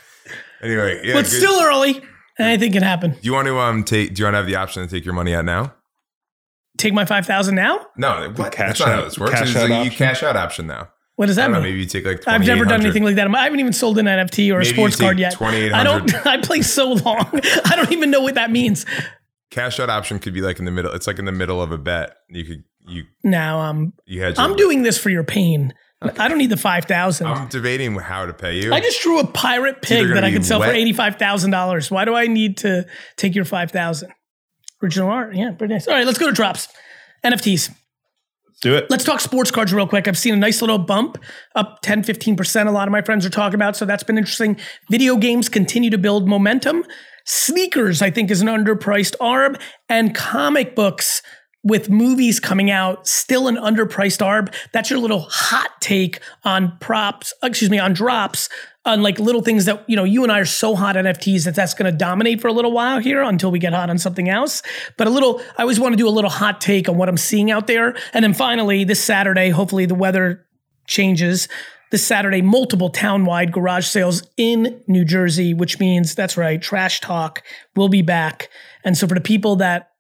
[0.61, 1.31] Anyway, yeah, but good.
[1.31, 2.01] still early.
[2.39, 3.11] Anything can happen.
[3.11, 4.13] Do you want to um take?
[4.13, 5.73] Do you want to have the option to take your money out now?
[6.77, 7.85] Take my five thousand now?
[7.97, 8.51] No, what?
[8.51, 9.31] Cash That's out, not how this works.
[9.31, 10.89] Cash it's out like you cash out option now.
[11.15, 11.53] What does that mean?
[11.53, 12.27] Know, maybe you take like.
[12.27, 13.33] I've never done anything like that.
[13.33, 15.41] I haven't even sold an NFT or maybe a sports card yet.
[15.41, 16.13] I don't.
[16.25, 17.29] I play so long.
[17.65, 18.85] I don't even know what that means.
[19.49, 20.91] Cash out option could be like in the middle.
[20.91, 22.15] It's like in the middle of a bet.
[22.29, 23.03] You could you.
[23.23, 23.93] Now um.
[24.05, 24.37] You had.
[24.37, 25.73] I'm doing this for your pain.
[26.03, 26.17] Okay.
[26.21, 27.27] I don't need the five thousand.
[27.27, 28.73] I'm debating how to pay you.
[28.73, 30.69] I just drew a pirate pig that I could sell wet.
[30.69, 31.89] for eighty five thousand dollars.
[31.89, 32.85] Why do I need to
[33.15, 34.11] take your five thousand?
[34.83, 35.87] Original art, yeah, pretty nice.
[35.87, 36.67] All right, let's go to drops.
[37.23, 37.73] NFTs
[38.61, 38.89] do it.
[38.89, 40.07] Let's talk sports cards real quick.
[40.07, 41.17] I've seen a nice little bump
[41.55, 42.67] up 10, 15%.
[42.67, 43.75] A lot of my friends are talking about.
[43.75, 44.57] So that's been interesting.
[44.89, 46.83] Video games continue to build momentum.
[47.25, 49.59] Sneakers, I think, is an underpriced ARB.
[49.89, 51.21] And comic books
[51.63, 54.53] with movies coming out, still an underpriced ARB.
[54.71, 58.49] That's your little hot take on props, uh, excuse me, on drops
[58.85, 61.45] on like little things that you know you and I are so hot on NFTs
[61.45, 63.97] that that's going to dominate for a little while here until we get hot on
[63.97, 64.61] something else.
[64.97, 67.17] But a little, I always want to do a little hot take on what I'm
[67.17, 70.45] seeing out there, and then finally this Saturday, hopefully the weather
[70.87, 71.47] changes.
[71.91, 77.43] This Saturday, multiple town-wide garage sales in New Jersey, which means that's right, trash talk
[77.75, 78.49] will be back.
[78.83, 79.91] And so for the people that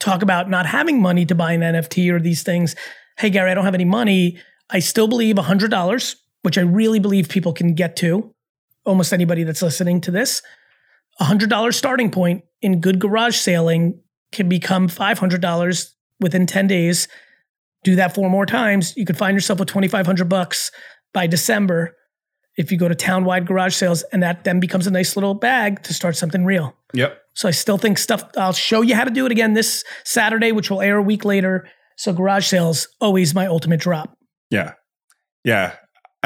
[0.00, 2.74] talk about not having money to buy an NFT or these things,
[3.18, 4.38] hey Gary, I don't have any money.
[4.68, 8.32] I still believe $100 which I really believe people can get to,
[8.84, 10.42] almost anybody that's listening to this,
[11.18, 17.08] a $100 starting point in good garage sailing can become $500 within 10 days.
[17.82, 18.96] Do that four more times.
[18.96, 20.70] You could find yourself with 2,500 bucks
[21.12, 21.96] by December
[22.56, 25.82] if you go to town-wide garage sales, and that then becomes a nice little bag
[25.82, 26.76] to start something real.
[26.94, 27.22] Yep.
[27.34, 28.22] So I still think stuff.
[28.36, 31.24] I'll show you how to do it again this Saturday, which will air a week
[31.24, 31.66] later.
[31.96, 34.16] So garage sales always my ultimate drop.
[34.48, 34.74] Yeah,
[35.42, 35.74] yeah.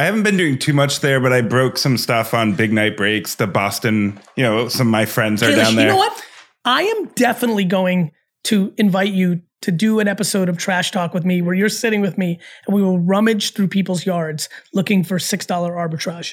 [0.01, 2.97] I haven't been doing too much there, but I broke some stuff on Big Night
[2.97, 3.35] Breaks.
[3.35, 5.89] The Boston, you know, some of my friends are down there.
[5.89, 6.25] You know what?
[6.65, 8.13] I am definitely going
[8.45, 12.01] to invite you to do an episode of Trash Talk with me where you're sitting
[12.01, 16.33] with me and we will rummage through people's yards looking for $6 arbitrage.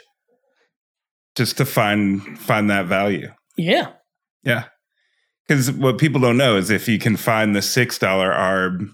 [1.36, 3.34] Just to find find that value.
[3.58, 3.90] Yeah.
[4.44, 4.68] Yeah.
[5.46, 8.92] Because what people don't know is if you can find the $6 ARB,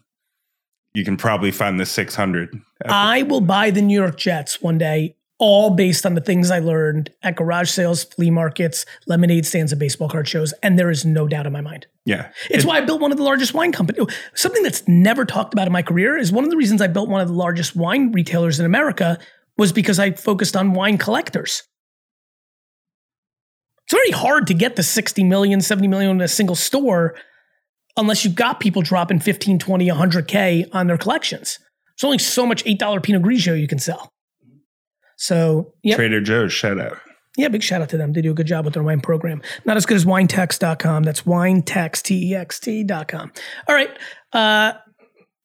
[0.93, 2.61] you can probably find the 600.
[2.85, 6.59] I will buy the New York Jets one day, all based on the things I
[6.59, 10.53] learned at garage sales, flea markets, lemonade stands, and baseball card shows.
[10.61, 11.87] And there is no doubt in my mind.
[12.05, 12.29] Yeah.
[12.49, 14.05] It's it, why I built one of the largest wine companies.
[14.35, 17.09] Something that's never talked about in my career is one of the reasons I built
[17.09, 19.17] one of the largest wine retailers in America
[19.57, 21.63] was because I focused on wine collectors.
[23.85, 27.15] It's very hard to get to 60 million, 70 million in a single store
[27.97, 31.59] unless you've got people dropping 15, 20, 100K on their collections.
[31.97, 34.09] There's only so much $8 Pinot Grigio you can sell.
[35.17, 35.95] So, yeah.
[35.95, 36.97] Trader Joe's, shout out.
[37.37, 38.13] Yeah, big shout out to them.
[38.13, 39.41] They do a good job with their wine program.
[39.65, 41.03] Not as good as winetext.com.
[41.03, 43.31] That's winetext, T-E-X-T.com.
[43.67, 43.89] All right.
[44.31, 44.73] Uh,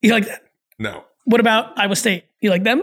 [0.03, 0.43] you like that?
[0.79, 1.05] No.
[1.25, 2.25] What about Iowa State?
[2.41, 2.83] You like them?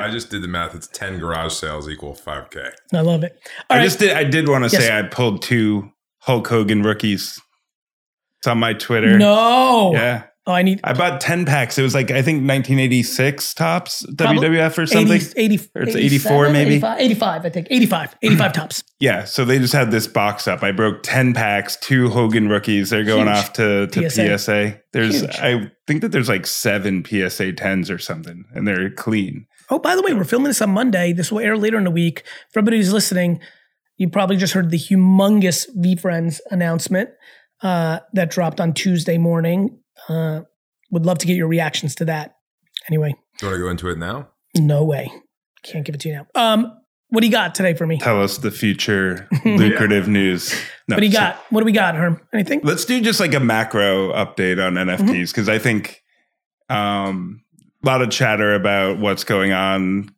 [0.00, 0.74] I just did the math.
[0.74, 2.72] It's 10 garage sales equal 5K.
[2.94, 3.38] I love it.
[3.68, 3.84] All I right.
[3.84, 4.82] just did, I did want to yes.
[4.82, 7.40] say I pulled two Hulk Hogan rookies.
[8.42, 9.16] It's on my Twitter.
[9.18, 9.92] No.
[9.92, 10.24] Yeah.
[10.48, 10.80] Oh, I need.
[10.82, 11.78] I bought 10 packs.
[11.78, 15.12] It was like, I think 1986 Topps WWF or something.
[15.12, 16.70] 80, 80 or it's 84 maybe.
[16.72, 17.68] 85, 85, I think.
[17.70, 18.16] 85.
[18.20, 18.82] 85 Topps.
[18.98, 19.22] Yeah.
[19.22, 20.64] So they just had this box up.
[20.64, 22.90] I broke 10 packs, two Hogan rookies.
[22.90, 23.36] They're going Huge.
[23.36, 24.38] off to, to PSA.
[24.38, 24.80] PSA.
[24.92, 25.38] There's, Huge.
[25.38, 29.46] I think that there's like seven PSA 10s or something, and they're clean.
[29.70, 31.12] Oh, by the way, we're filming this on Monday.
[31.12, 32.24] This will air later in the week.
[32.50, 33.38] For everybody who's listening,
[33.96, 37.10] you probably just heard the humongous VeeFriends announcement
[37.62, 39.78] uh, that dropped on Tuesday morning.
[40.08, 40.42] Uh,
[40.90, 42.36] would love to get your reactions to that.
[42.88, 44.28] Anyway, do you want to go into it now?
[44.56, 45.10] No way.
[45.62, 46.26] Can't give it to you now.
[46.34, 47.98] Um, what do you got today for me?
[47.98, 50.12] Tell us the future lucrative yeah.
[50.12, 50.52] news.
[50.88, 51.36] No, what do you so, got?
[51.50, 52.20] What do we got, Herm?
[52.32, 52.60] Anything?
[52.62, 55.50] Let's do just like a macro update on NFTs because mm-hmm.
[55.50, 56.02] I think
[56.68, 57.42] um,
[57.82, 60.08] a lot of chatter about what's going on.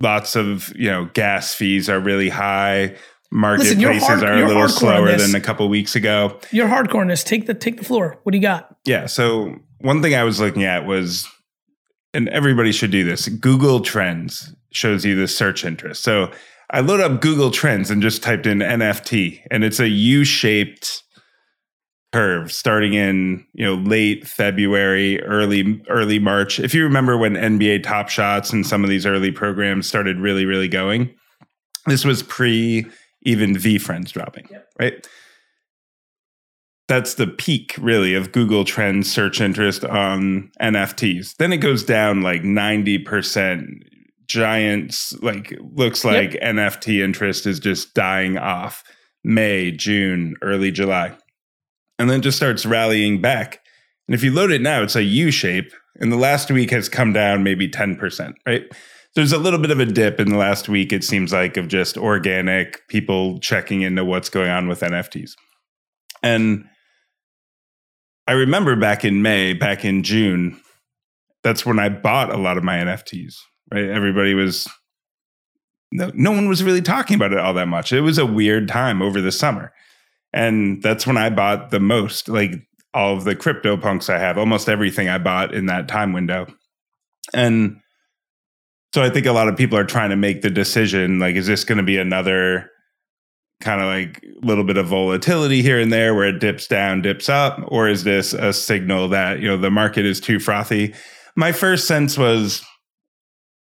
[0.00, 2.96] Lots of you know gas fees are really high
[3.32, 6.38] marketplaces hard, are a little slower than a couple weeks ago.
[6.50, 7.24] You're hardcore in this.
[7.24, 8.20] Take the take the floor.
[8.22, 8.76] What do you got?
[8.84, 9.06] Yeah.
[9.06, 11.26] So one thing I was looking at was,
[12.14, 13.28] and everybody should do this.
[13.28, 16.02] Google Trends shows you the search interest.
[16.02, 16.30] So
[16.70, 21.02] I load up Google Trends and just typed in NFT, and it's a U-shaped
[22.12, 26.60] curve starting in you know late February, early early March.
[26.60, 30.44] If you remember when NBA Top Shots and some of these early programs started really
[30.44, 31.14] really going,
[31.86, 32.86] this was pre
[33.22, 34.68] even VeeFriends dropping, yep.
[34.78, 35.06] right?
[36.88, 41.36] That's the peak, really, of Google Trends search interest on NFTs.
[41.36, 43.64] Then it goes down like 90%.
[44.28, 46.42] Giants, like, looks like yep.
[46.42, 48.82] NFT interest is just dying off
[49.24, 51.14] May, June, early July.
[51.98, 53.60] And then just starts rallying back.
[54.08, 55.72] And if you load it now, it's a U shape.
[55.96, 58.64] And the last week has come down maybe 10%, right?
[59.14, 61.68] There's a little bit of a dip in the last week, it seems like, of
[61.68, 65.32] just organic people checking into what's going on with NFTs.
[66.22, 66.64] And
[68.26, 70.58] I remember back in May, back in June,
[71.42, 73.34] that's when I bought a lot of my NFTs,
[73.70, 73.84] right?
[73.84, 74.66] Everybody was,
[75.90, 77.92] no, no one was really talking about it all that much.
[77.92, 79.72] It was a weird time over the summer.
[80.32, 84.68] And that's when I bought the most, like all of the CryptoPunks I have, almost
[84.68, 86.46] everything I bought in that time window.
[87.34, 87.81] And
[88.94, 91.46] so I think a lot of people are trying to make the decision like, is
[91.46, 92.70] this going to be another
[93.60, 97.00] kind of like a little bit of volatility here and there where it dips down,
[97.00, 97.62] dips up?
[97.68, 100.94] Or is this a signal that, you know, the market is too frothy?
[101.36, 102.62] My first sense was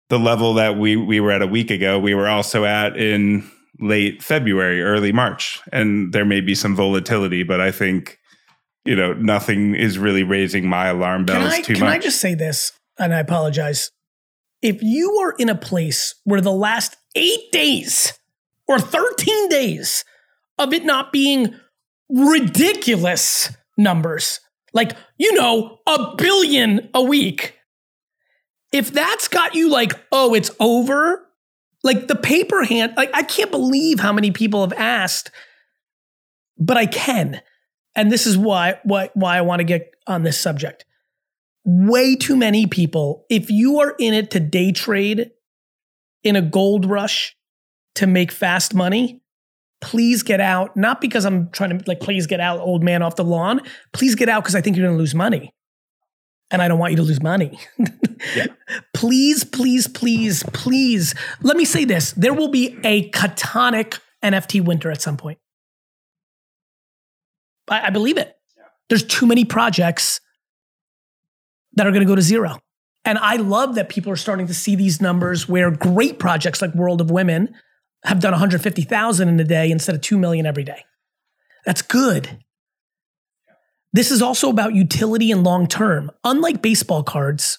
[0.08, 3.48] the level that we, we were at a week ago, we were also at in
[3.80, 5.60] late February, early March.
[5.72, 8.18] And there may be some volatility, but I think,
[8.84, 11.80] you know, nothing is really raising my alarm bells I, too can much.
[11.80, 12.72] Can I just say this?
[12.98, 13.90] And I apologize
[14.62, 18.18] if you are in a place where the last eight days
[18.68, 20.04] or 13 days
[20.58, 21.54] of it not being
[22.08, 24.40] ridiculous numbers,
[24.72, 27.58] like, you know, a billion a week,
[28.70, 31.28] if that's got you like, oh, it's over,
[31.82, 35.30] like the paper hand, like, I can't believe how many people have asked,
[36.56, 37.42] but I can.
[37.94, 40.86] And this is why, why, why I want to get on this subject
[41.64, 45.30] way too many people, if you are in it to day trade
[46.22, 47.36] in a gold rush
[47.96, 49.22] to make fast money,
[49.80, 50.76] please get out.
[50.76, 53.60] Not because I'm trying to like, please get out, old man off the lawn.
[53.92, 55.52] Please get out because I think you're going to lose money.
[56.50, 57.58] And I don't want you to lose money.
[58.36, 58.46] yeah.
[58.92, 61.14] Please, please, please, please.
[61.40, 65.38] Let me say this there will be a catonic NFT winter at some point.
[67.68, 68.36] I, I believe it.
[68.56, 68.64] Yeah.
[68.88, 70.20] There's too many projects
[71.74, 72.58] that are going to go to zero.
[73.04, 76.74] And I love that people are starting to see these numbers where great projects like
[76.74, 77.54] World of Women
[78.04, 80.84] have done 150,000 in a day instead of 2 million every day.
[81.64, 82.38] That's good.
[83.92, 86.10] This is also about utility and long term.
[86.24, 87.58] Unlike baseball cards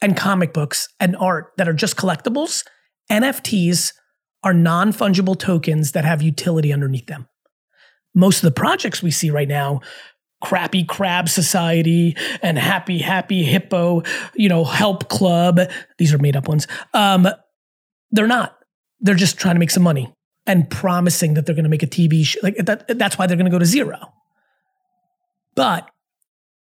[0.00, 2.64] and comic books and art that are just collectibles,
[3.10, 3.92] NFTs
[4.42, 7.28] are non fungible tokens that have utility underneath them.
[8.14, 9.80] Most of the projects we see right now,
[10.42, 14.02] crappy crab society and happy happy hippo
[14.34, 15.60] you know help club
[15.98, 17.28] these are made up ones um
[18.10, 18.58] they're not
[19.00, 20.12] they're just trying to make some money
[20.46, 23.36] and promising that they're going to make a tv show like that that's why they're
[23.36, 24.12] going to go to zero
[25.54, 25.88] but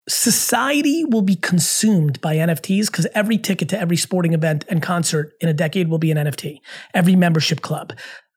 [0.09, 5.33] society will be consumed by NFTs because every ticket to every sporting event and concert
[5.41, 6.59] in a decade will be an NFT.
[6.95, 7.93] Every membership club.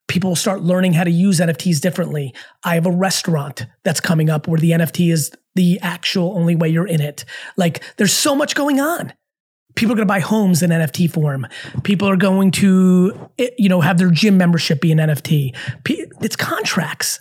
[0.08, 2.34] People start learning how to use NFTs differently.
[2.64, 6.70] I have a restaurant that's coming up where the NFT is the actual only way
[6.70, 7.26] you're in it.
[7.58, 9.14] Like there's so much going on.
[9.76, 11.48] People are going to buy homes in NFT form.
[11.84, 15.56] People are going to, eh, you know, have their gym membership be an NFT.
[15.88, 17.20] It's contracts.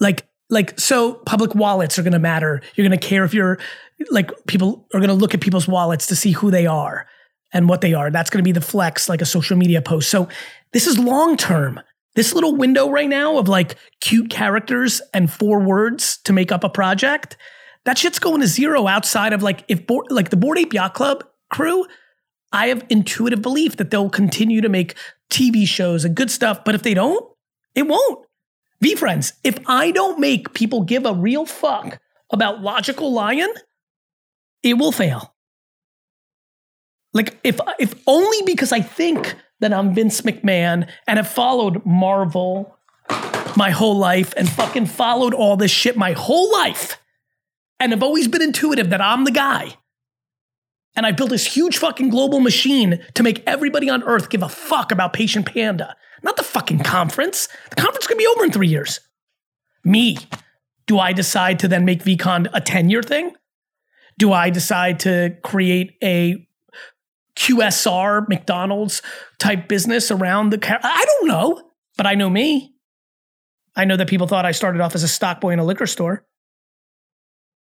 [0.00, 3.58] Like like so public wallets are going to matter you're going to care if you're
[4.10, 7.06] like people are going to look at people's wallets to see who they are
[7.54, 8.10] and what they are.
[8.10, 10.10] That's going to be the flex like a social media post.
[10.10, 10.28] So
[10.72, 11.80] this is long term
[12.14, 16.62] this little window right now of like cute characters and four words to make up
[16.62, 17.36] a project
[17.86, 21.24] that shit's going to zero outside of like if like the bored ape yacht club
[21.50, 21.84] crew
[22.52, 24.96] i have intuitive belief that they'll continue to make
[25.28, 27.34] tv shows and good stuff but if they don't
[27.74, 28.26] it won't.
[28.82, 31.98] VeeFriends, if I don't make people give a real fuck
[32.30, 33.52] about Logical Lion,
[34.62, 35.33] it will fail.
[37.14, 42.76] Like if if only because I think that I'm Vince McMahon and have followed Marvel
[43.56, 47.00] my whole life and fucking followed all this shit my whole life
[47.80, 49.76] and have always been intuitive that I'm the guy.
[50.96, 54.48] And I built this huge fucking global machine to make everybody on earth give a
[54.48, 57.48] fuck about Patient Panda not the fucking conference.
[57.70, 58.98] The conference could be over in three years.
[59.84, 60.16] Me.
[60.86, 63.32] Do I decide to then make VeeCon a 10 year thing?
[64.18, 66.43] Do I decide to create a
[67.44, 69.02] QSR McDonald's
[69.38, 70.78] type business around the car?
[70.82, 72.74] I don't know, but I know me.
[73.76, 75.86] I know that people thought I started off as a stock boy in a liquor
[75.86, 76.24] store.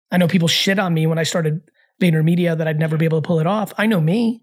[0.09, 1.61] I know people shit on me when I started
[2.01, 3.73] VaynerMedia that I'd never be able to pull it off.
[3.77, 4.41] I know me.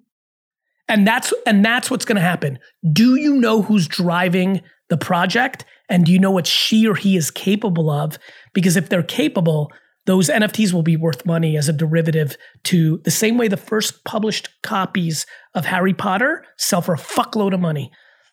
[0.88, 2.58] And that's and that's what's going to happen.
[2.92, 4.60] Do you know who's driving
[4.90, 8.18] the project and do you know what she or he is capable of?
[8.52, 9.72] Because if they're capable,
[10.06, 14.04] those NFTs will be worth money as a derivative to the same way the first
[14.04, 17.90] published copies of Harry Potter sell for a fuckload of money.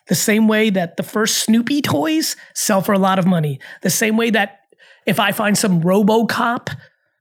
[0.08, 3.60] The same way that the first Snoopy toys sell for a lot of money.
[3.82, 4.58] The same way that
[5.06, 6.76] if I find some Robocop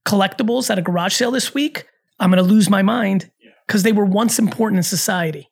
[0.05, 1.85] collectibles at a garage sale this week,
[2.19, 3.31] I'm going to lose my mind
[3.67, 5.50] because they were once important in society.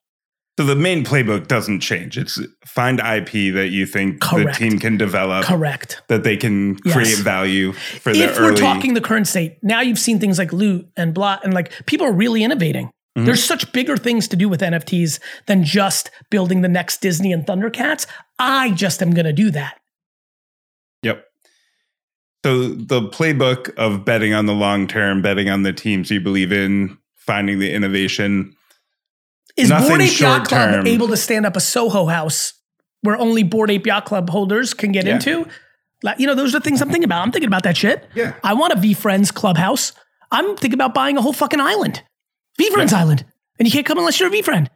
[0.59, 2.17] So the main playbook doesn't change.
[2.17, 4.59] It's find IP that you think Correct.
[4.59, 5.45] the team can develop.
[5.45, 6.01] Correct.
[6.09, 6.93] That they can yes.
[6.93, 8.33] create value for if the early.
[8.33, 11.53] If we're talking the current state, now you've seen things like loot and blah, and
[11.53, 12.87] like people are really innovating.
[12.87, 13.23] Mm-hmm.
[13.23, 17.45] There's such bigger things to do with NFTs than just building the next Disney and
[17.45, 18.05] Thundercats.
[18.37, 19.79] I just am going to do that.
[21.03, 21.23] Yep.
[22.43, 26.51] So the playbook of betting on the long term, betting on the teams you believe
[26.51, 28.57] in, finding the innovation.
[29.57, 30.87] Is Bored Ape Yacht Club term.
[30.87, 32.53] able to stand up a Soho house
[33.01, 35.15] where only Bored Ape Yacht Club holders can get yeah.
[35.15, 35.47] into?
[36.01, 37.23] Like, you know, those are the things I'm thinking about.
[37.23, 38.07] I'm thinking about that shit.
[38.15, 38.35] Yeah.
[38.43, 39.91] I want a VeeFriends clubhouse.
[40.31, 42.03] I'm thinking about buying a whole fucking island.
[42.59, 42.99] VeeFriends yeah.
[42.99, 43.25] Island.
[43.57, 44.67] And you can't come unless you're a VeeFriend.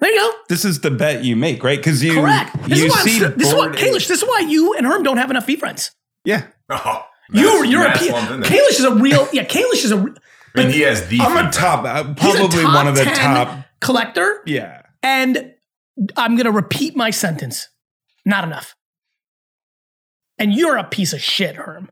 [0.00, 0.32] There you go.
[0.48, 1.78] This is the bet you make, right?
[1.78, 2.68] Because you correct.
[2.68, 4.08] This you is why see this is why Kalish.
[4.08, 5.92] This is why you and Herm don't have enough VeeFriends.
[6.24, 6.46] Yeah.
[6.68, 9.44] Oh, you're you're a Kalish is a real yeah.
[9.44, 10.14] Kalish is a a
[10.56, 11.20] I mean, he has the.
[11.20, 14.42] I'm a top, uh, probably top one of the top collector.
[14.46, 15.54] Yeah, and
[16.16, 17.68] I'm gonna repeat my sentence.
[18.24, 18.74] Not enough.
[20.38, 21.90] And you're a piece of shit, Herm.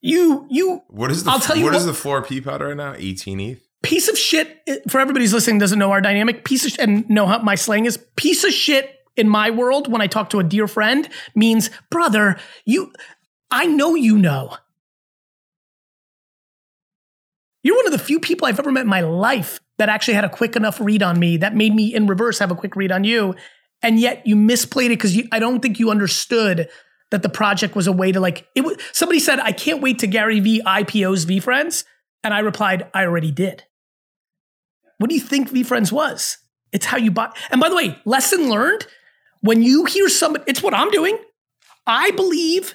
[0.00, 0.82] You you.
[0.88, 1.30] What is the?
[1.30, 2.94] I'll tell you what, what is the floor pea powder right now?
[2.96, 3.68] 18 ETH.
[3.82, 4.58] Piece of shit.
[4.88, 6.44] For everybody's listening, doesn't know our dynamic.
[6.44, 7.98] Piece of and know how my slang is.
[8.16, 12.38] Piece of shit in my world when I talk to a dear friend means brother.
[12.64, 12.92] You,
[13.50, 14.56] I know you know.
[17.62, 20.24] You're one of the few people I've ever met in my life that actually had
[20.24, 22.92] a quick enough read on me that made me in reverse have a quick read
[22.92, 23.34] on you.
[23.82, 26.68] And yet you misplayed it because I don't think you understood
[27.10, 30.00] that the project was a way to like it was somebody said, I can't wait
[30.00, 31.84] to Gary V IPOs VeeFriends,"
[32.24, 33.64] And I replied, I already did.
[34.98, 36.38] What do you think VeeFriends was?
[36.72, 37.30] It's how you buy.
[37.50, 38.86] And by the way, lesson learned
[39.40, 41.16] when you hear somebody, it's what I'm doing.
[41.86, 42.74] I believe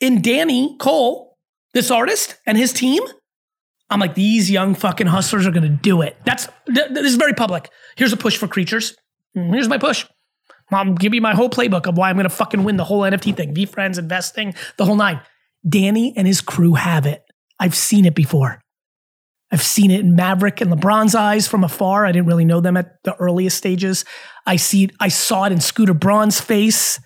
[0.00, 1.36] in Danny Cole,
[1.74, 3.02] this artist, and his team.
[3.90, 6.16] I'm like, these young fucking hustlers are gonna do it.
[6.24, 7.70] That's th- this is very public.
[7.96, 8.96] Here's a push for creatures.
[9.36, 10.06] Mm, here's my push.
[10.70, 13.34] I'll give me my whole playbook of why I'm gonna fucking win the whole NFT
[13.36, 15.20] thing, VeeFriends, investing, the whole nine.
[15.68, 17.22] Danny and his crew have it.
[17.58, 18.60] I've seen it before.
[19.50, 22.04] I've seen it in Maverick and LeBron's eyes from afar.
[22.04, 24.04] I didn't really know them at the earliest stages.
[24.46, 27.00] I see it, I saw it in Scooter Braun's face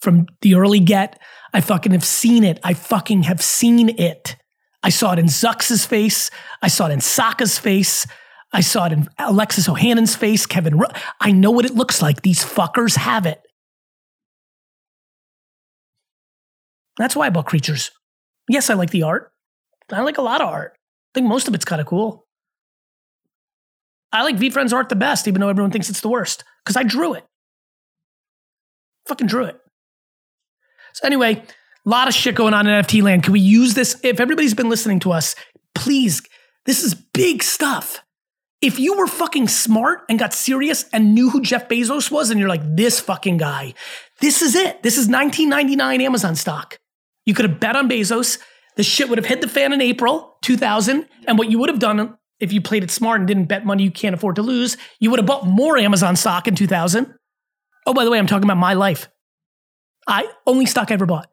[0.00, 1.18] from the early get.
[1.54, 2.60] I fucking have seen it.
[2.62, 4.36] I fucking have seen it.
[4.82, 6.30] I saw it in Zucks's face.
[6.60, 8.06] I saw it in Sacca's face.
[8.52, 10.78] I saw it in Alexis Ohanian's face, Kevin.
[10.78, 10.86] Ru-
[11.20, 12.22] I know what it looks like.
[12.22, 13.40] These fuckers have it.
[16.98, 17.90] That's why I bought Creatures.
[18.48, 19.32] Yes, I like the art.
[19.90, 20.72] I like a lot of art.
[20.74, 22.26] I think most of it's kind of cool.
[24.12, 26.82] I like VeeFriends art the best, even though everyone thinks it's the worst, because I
[26.82, 27.24] drew it.
[29.08, 29.58] Fucking drew it.
[30.92, 31.42] So, anyway,
[31.84, 33.24] a lot of shit going on in NFT land.
[33.24, 33.98] Can we use this?
[34.02, 35.34] If everybody's been listening to us,
[35.74, 36.22] please,
[36.66, 38.02] this is big stuff.
[38.60, 42.38] If you were fucking smart and got serious and knew who Jeff Bezos was, and
[42.38, 43.74] you're like, this fucking guy,
[44.20, 44.82] this is it.
[44.84, 46.78] This is 1999 Amazon stock.
[47.26, 48.38] You could have bet on Bezos.
[48.76, 51.08] The shit would have hit the fan in April 2000.
[51.26, 53.84] And what you would have done if you played it smart and didn't bet money
[53.84, 57.14] you can't afford to lose, you would have bought more Amazon stock in 2000.
[57.86, 59.08] Oh, by the way, I'm talking about my life.
[60.08, 61.31] I only stock I ever bought.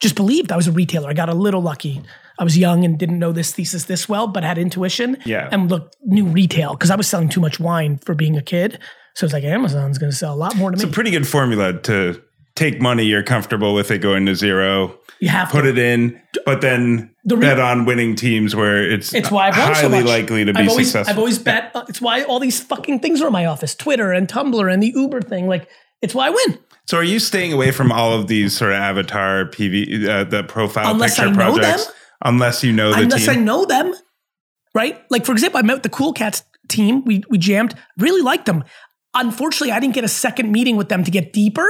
[0.00, 1.08] Just believed I was a retailer.
[1.08, 2.02] I got a little lucky.
[2.38, 5.16] I was young and didn't know this thesis this well, but had intuition.
[5.24, 5.48] Yeah.
[5.50, 8.78] And looked new retail because I was selling too much wine for being a kid.
[9.14, 10.88] So it's like Amazon's going to sell a lot more to it's me.
[10.88, 12.22] It's a pretty good formula to
[12.56, 14.98] take money you're comfortable with it going to zero.
[15.20, 15.68] You have put to.
[15.70, 19.54] it in, but then the re- bet on winning teams where it's it's why I've
[19.54, 21.12] highly so likely to be I've always, successful.
[21.12, 21.70] I've always bet.
[21.74, 24.82] Uh, it's why all these fucking things are in my office: Twitter and Tumblr and
[24.82, 25.46] the Uber thing.
[25.46, 25.70] Like
[26.06, 26.58] it's why I win.
[26.86, 30.44] So, are you staying away from all of these sort of avatar PV, uh, the
[30.44, 31.86] profile unless picture I know projects?
[31.86, 31.94] Them,
[32.24, 33.30] unless you know the unless team.
[33.30, 33.92] I know them,
[34.74, 35.02] right?
[35.10, 37.04] Like for example, I met with the Cool Cats team.
[37.04, 37.74] We we jammed.
[37.98, 38.64] Really liked them.
[39.14, 41.68] Unfortunately, I didn't get a second meeting with them to get deeper.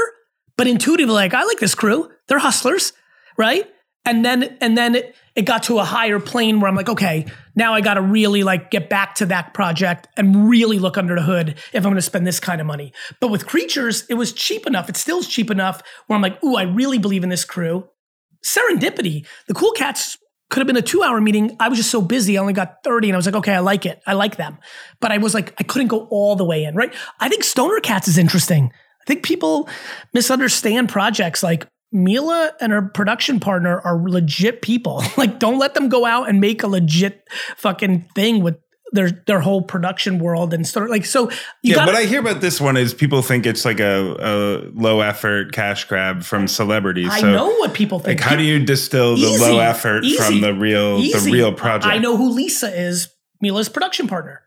[0.56, 2.10] But intuitively, like I like this crew.
[2.28, 2.92] They're hustlers,
[3.36, 3.66] right?
[4.06, 7.26] And then and then it, it got to a higher plane where I'm like, okay,
[7.54, 11.14] now I got to really like get back to that project and really look under
[11.14, 12.92] the hood if I'm going to spend this kind of money.
[13.20, 14.88] But with creatures, it was cheap enough.
[14.88, 17.88] It still is cheap enough where I'm like, ooh, I really believe in this crew.
[18.44, 19.26] Serendipity.
[19.48, 20.16] The Cool Cats
[20.48, 21.56] could have been a two hour meeting.
[21.58, 22.38] I was just so busy.
[22.38, 24.00] I only got 30 and I was like, okay, I like it.
[24.06, 24.58] I like them.
[25.00, 26.94] But I was like, I couldn't go all the way in, right?
[27.18, 28.70] I think Stoner Cats is interesting.
[28.72, 29.68] I think people
[30.14, 35.02] misunderstand projects like Mila and her production partner are legit people.
[35.16, 37.26] like, don't let them go out and make a legit
[37.56, 38.58] fucking thing with
[38.92, 41.30] their their whole production world and start like so.
[41.62, 44.70] yeah, gotta, what I hear about this one is people think it's like a, a
[44.74, 47.08] low effort cash grab from celebrities.
[47.10, 48.20] I so, know what people think.
[48.20, 51.18] Like, how do you distill the easy, low effort easy, from the real easy.
[51.18, 51.92] the real project?
[51.92, 53.08] I know who Lisa is.
[53.40, 54.42] Mila's production partner.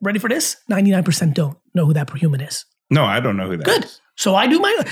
[0.00, 0.56] Ready for this?
[0.68, 2.64] Ninety nine percent don't know who that human is.
[2.90, 3.84] No, I don't know who that Good.
[3.84, 4.00] is.
[4.16, 4.84] So I do my.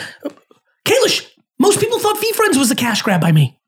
[0.86, 1.28] Kalish,
[1.58, 3.60] most people thought VeeFriends was a cash grab by me.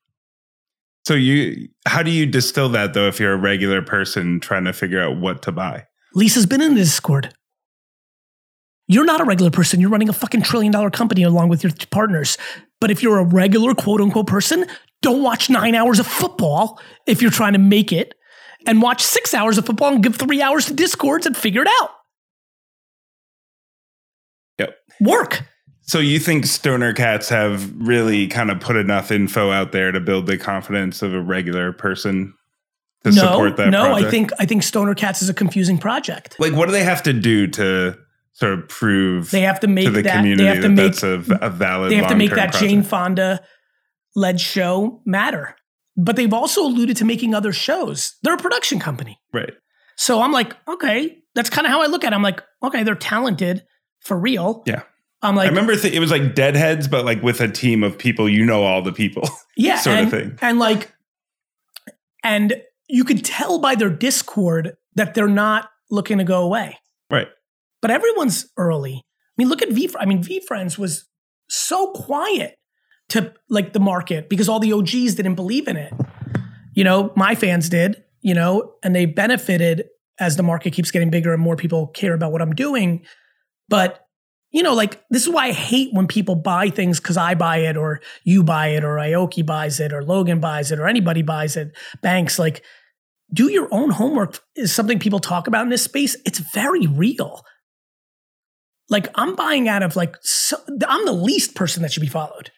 [1.06, 3.08] So you, how do you distill that though?
[3.08, 6.74] If you're a regular person trying to figure out what to buy, Lisa's been in
[6.74, 7.34] the Discord.
[8.86, 9.80] You're not a regular person.
[9.80, 12.38] You're running a fucking trillion dollar company along with your partners.
[12.80, 14.64] But if you're a regular quote unquote person,
[15.02, 18.14] don't watch nine hours of football if you're trying to make it,
[18.66, 21.68] and watch six hours of football and give three hours to Discords and figure it
[21.80, 21.90] out.
[24.58, 24.76] Yep.
[25.00, 25.42] Work.
[25.88, 30.00] So you think stoner cats have really kind of put enough info out there to
[30.00, 32.34] build the confidence of a regular person
[33.04, 33.70] to no, support that?
[33.70, 34.06] No, project?
[34.06, 36.36] I think I think Stoner Cats is a confusing project.
[36.38, 37.96] Like, what do they have to do to
[38.34, 40.68] sort of prove they have to make to the that, community they have to that
[40.68, 41.90] make, that's a, a valid?
[41.90, 42.70] They have to make that project?
[42.70, 43.40] Jane Fonda
[44.14, 45.56] led show matter.
[45.96, 48.14] But they've also alluded to making other shows.
[48.22, 49.18] They're a production company.
[49.32, 49.54] right?
[49.96, 52.14] So I'm like, okay, that's kind of how I look at it.
[52.16, 53.64] I'm like, okay, they're talented
[54.00, 54.62] for real.
[54.66, 54.82] Yeah.
[55.22, 57.98] I'm like, I remember th- it was like Deadheads, but like with a team of
[57.98, 59.28] people, you know, all the people.
[59.56, 60.38] yeah, sort and, of thing.
[60.40, 60.92] And like,
[62.22, 66.78] and you could tell by their Discord that they're not looking to go away.
[67.10, 67.28] Right.
[67.80, 68.94] But everyone's early.
[68.94, 69.90] I mean, look at V.
[69.98, 71.08] I mean, VeeFriends was
[71.48, 72.56] so quiet
[73.10, 75.92] to like the market because all the OGs didn't believe in it.
[76.74, 78.04] You know, my fans did.
[78.20, 79.84] You know, and they benefited
[80.18, 83.06] as the market keeps getting bigger and more people care about what I'm doing.
[83.68, 84.07] But
[84.50, 87.58] you know, like this is why I hate when people buy things because I buy
[87.58, 91.22] it or you buy it or Aoki buys it or Logan buys it or anybody
[91.22, 91.76] buys it.
[92.02, 92.62] Banks like
[93.32, 96.16] do your own homework is something people talk about in this space.
[96.24, 97.44] It's very real.
[98.88, 102.50] Like I'm buying out of like so, I'm the least person that should be followed.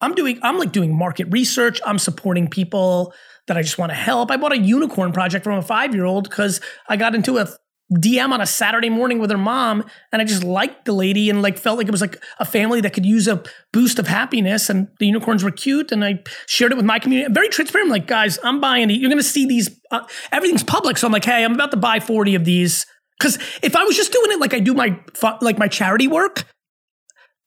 [0.00, 1.80] I'm doing I'm like doing market research.
[1.84, 3.12] I'm supporting people
[3.48, 4.30] that I just want to help.
[4.30, 7.48] I bought a unicorn project from a five year old because I got into a
[7.92, 11.42] DM on a Saturday morning with her mom, and I just liked the lady and
[11.42, 14.70] like felt like it was like a family that could use a boost of happiness.
[14.70, 17.32] And the unicorns were cute, and I shared it with my community.
[17.32, 17.86] Very transparent.
[17.86, 18.94] I'm like, guys, I'm buying it.
[18.94, 19.70] You're gonna see these.
[19.90, 22.86] Uh, everything's public, so I'm like, hey, I'm about to buy 40 of these.
[23.18, 24.98] Because if I was just doing it like I do my
[25.40, 26.44] like my charity work,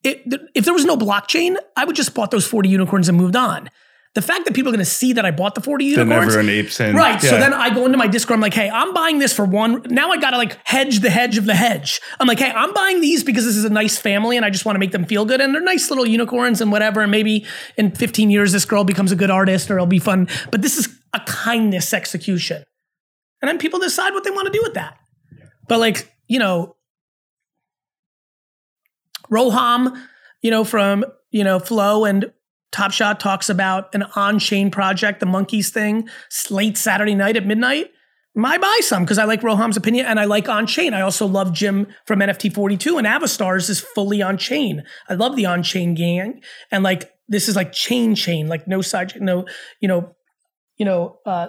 [0.04, 0.24] it,
[0.54, 3.70] if there was no blockchain, I would just bought those 40 unicorns and moved on.
[4.16, 6.10] The fact that people are going to see that I bought the 40 unicorns.
[6.10, 6.96] Then everyone apes in.
[6.96, 7.22] Right.
[7.22, 7.30] Yeah.
[7.32, 8.38] So then I go into my Discord.
[8.38, 9.82] I'm like, hey, I'm buying this for one.
[9.90, 12.00] Now I got to like hedge the hedge of the hedge.
[12.18, 14.66] I'm like, hey, I'm buying these because this is a nice family and I just
[14.66, 15.42] want to make them feel good.
[15.42, 17.02] And they're nice little unicorns and whatever.
[17.02, 17.46] And maybe
[17.78, 20.30] in 15 years, this girl becomes a good artist or it'll be fun.
[20.50, 22.64] But this is a kindness execution.
[23.42, 24.98] And then people decide what they want to do with that.
[25.68, 26.78] But like, you know,
[29.30, 30.02] Roham,
[30.42, 32.32] you know, from, you know, Flow and
[32.76, 36.10] Top Shot talks about an on-chain project, the Monkeys thing,
[36.50, 37.90] late Saturday night at midnight.
[38.38, 40.94] I buy some because I like Roham's opinion and I like on-chain.
[40.94, 44.84] I also love Jim from NFT 42 and Avastars is fully on-chain.
[45.08, 46.42] I love the on-chain gang.
[46.70, 49.46] And like this is like chain chain, like no side, no,
[49.80, 50.14] you know,
[50.76, 51.48] you know, uh,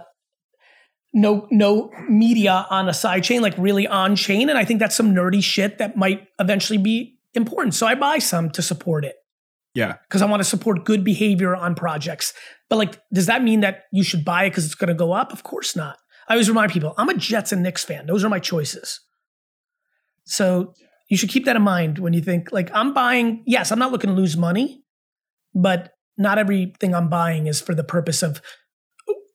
[1.13, 4.49] no no media on a side chain, like really on chain.
[4.49, 7.75] And I think that's some nerdy shit that might eventually be important.
[7.75, 9.17] So I buy some to support it.
[9.77, 9.97] Yeah.
[10.09, 12.33] Because I want to support good behavior on projects.
[12.71, 15.13] But like, does that mean that you should buy it because it's going to go
[15.13, 15.35] up?
[15.35, 15.99] Of course not.
[16.29, 18.07] I always remind people, I'm a Jets and Knicks fan.
[18.07, 19.01] Those are my choices.
[20.25, 20.73] So
[21.09, 23.93] you should keep that in mind when you think, like, I'm buying, yes, I'm not
[23.93, 24.83] looking to lose money,
[25.55, 28.41] but not everything I'm buying is for the purpose of,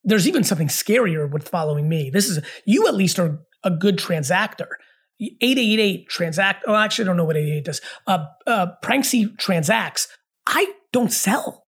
[0.04, 2.10] there's even something scarier with following me.
[2.10, 4.70] This is, you at least are a good transactor.
[5.22, 6.64] 888 transact.
[6.68, 7.82] Oh, actually, I don't know what 88 does.
[8.08, 10.08] Uh, uh, Pranksy transacts.
[10.48, 11.66] I don't sell.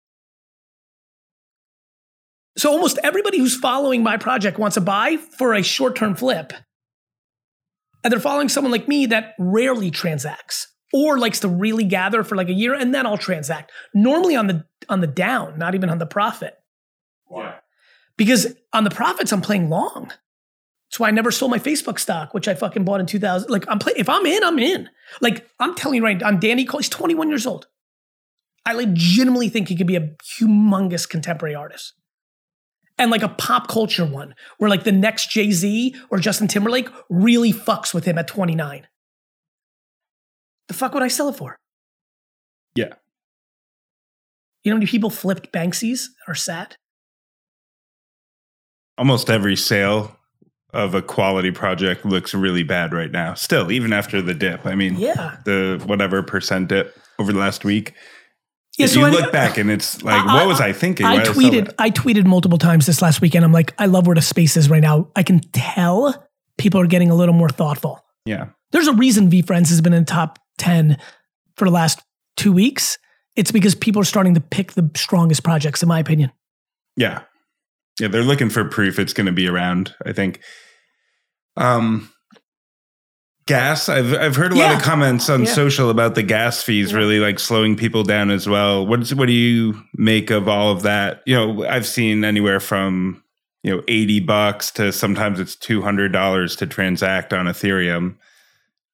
[2.56, 6.52] So almost everybody who's following my project wants to buy for a short term flip.
[8.04, 12.36] And they're following someone like me that rarely transacts or likes to really gather for
[12.36, 13.72] like a year and then I'll transact.
[13.94, 16.54] Normally on the on the down, not even on the profit.
[17.26, 17.54] Why?
[18.16, 20.12] Because on the profits I'm playing long.
[20.90, 23.48] That's why I never sold my Facebook stock, which I fucking bought in 2000.
[23.48, 24.90] Like I'm playing if I'm in, I'm in.
[25.22, 27.66] Like I'm telling you right, I'm Danny Cole, he's 21 years old.
[28.64, 31.94] I legitimately think he could be a humongous contemporary artist.
[32.98, 36.88] And like a pop culture one, where like the next Jay Z or Justin Timberlake
[37.08, 38.86] really fucks with him at 29.
[40.68, 41.56] The fuck would I sell it for?
[42.74, 42.94] Yeah.
[44.62, 46.76] You know how many people flipped Banksy's or sat?
[48.96, 50.16] Almost every sale
[50.72, 53.34] of a quality project looks really bad right now.
[53.34, 54.64] Still, even after the dip.
[54.64, 57.94] I mean, yeah, the whatever percent dip over the last week.
[58.78, 61.04] Yeah, if so you I, look back and it's like, I, what was I thinking?
[61.04, 63.44] I tweeted, I tweeted multiple times this last weekend.
[63.44, 65.08] I'm like, I love where the space is right now.
[65.14, 68.02] I can tell people are getting a little more thoughtful.
[68.24, 68.48] Yeah.
[68.70, 70.96] There's a reason VeeFriends has been in top 10
[71.56, 72.00] for the last
[72.36, 72.98] two weeks.
[73.36, 76.32] It's because people are starting to pick the strongest projects, in my opinion.
[76.96, 77.22] Yeah.
[78.00, 78.08] Yeah.
[78.08, 80.40] They're looking for proof it's going to be around, I think.
[81.56, 82.11] Um,
[83.46, 83.88] gas?
[83.88, 84.68] I've i've heard a yeah.
[84.68, 85.52] lot of comments on yeah.
[85.52, 86.98] social about the gas fees yeah.
[86.98, 88.86] really like slowing people down as well.
[88.86, 91.22] What's what do you make of all of that?
[91.26, 93.22] You know i've seen anywhere from
[93.62, 98.16] you know 80 bucks to sometimes it's $200 to transact on ethereum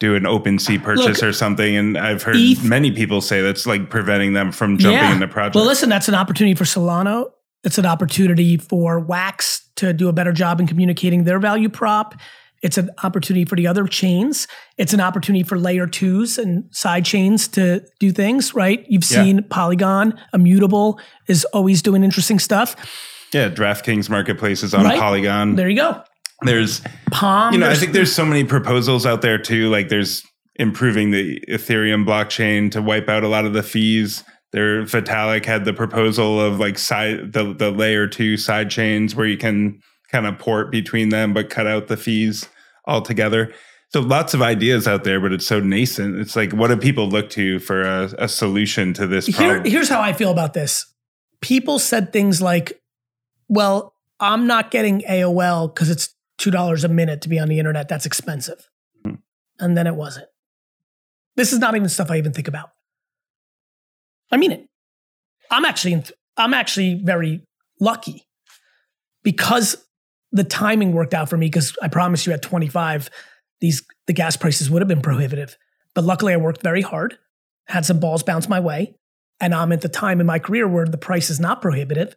[0.00, 3.66] do an OpenSea purchase Look, or something and i've heard ETH, many people say that's
[3.66, 7.30] like preventing them from jumping into projects well listen that's an opportunity for Solana.
[7.64, 12.14] It's an opportunity for wax to do a better job in communicating their value prop
[12.62, 14.48] it's an opportunity for the other chains.
[14.76, 18.84] It's an opportunity for layer twos and side chains to do things, right?
[18.88, 19.42] You've seen yeah.
[19.48, 22.76] Polygon, Immutable is always doing interesting stuff.
[23.32, 24.98] Yeah, DraftKings Marketplace is on right?
[24.98, 25.56] Polygon.
[25.56, 26.02] There you go.
[26.42, 27.52] There's Palm.
[27.52, 29.68] You know, I think there's so many proposals out there too.
[29.68, 30.22] Like there's
[30.56, 34.24] improving the Ethereum blockchain to wipe out a lot of the fees.
[34.52, 39.26] There, Vitalik had the proposal of like side the the layer two side chains where
[39.26, 39.80] you can
[40.10, 42.48] kind of port between them, but cut out the fees
[42.86, 43.52] altogether.
[43.90, 46.16] So lots of ideas out there, but it's so nascent.
[46.16, 49.64] It's like, what do people look to for a, a solution to this problem?
[49.64, 50.92] Here, here's how I feel about this.
[51.40, 52.82] People said things like,
[53.48, 57.88] well, I'm not getting AOL because it's $2 a minute to be on the internet.
[57.88, 58.68] That's expensive.
[59.04, 59.14] Hmm.
[59.58, 60.28] And then it wasn't.
[61.36, 62.70] This is not even stuff I even think about.
[64.30, 64.68] I mean it.
[65.50, 66.02] I'm actually,
[66.36, 67.42] I'm actually very
[67.80, 68.26] lucky
[69.22, 69.87] because
[70.32, 73.10] the timing worked out for me because I promise you at 25,
[73.60, 75.56] these the gas prices would have been prohibitive.
[75.94, 77.18] But luckily I worked very hard,
[77.66, 78.94] had some balls bounce my way,
[79.40, 82.16] and I'm at the time in my career where the price is not prohibitive.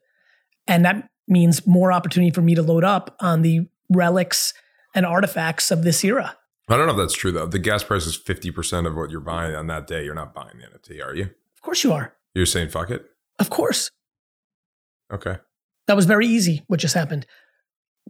[0.68, 4.54] And that means more opportunity for me to load up on the relics
[4.94, 6.38] and artifacts of this era.
[6.70, 7.48] I don't know if that's true though.
[7.48, 10.06] The gas price is 50% of what you're buying on that day.
[10.06, 11.24] You're not buying the NFT, are you?
[11.24, 12.14] Of course you are.
[12.34, 13.06] You're saying fuck it?
[13.40, 13.92] Of course.
[15.12, 15.38] Okay.
[15.88, 17.26] That was very easy what just happened.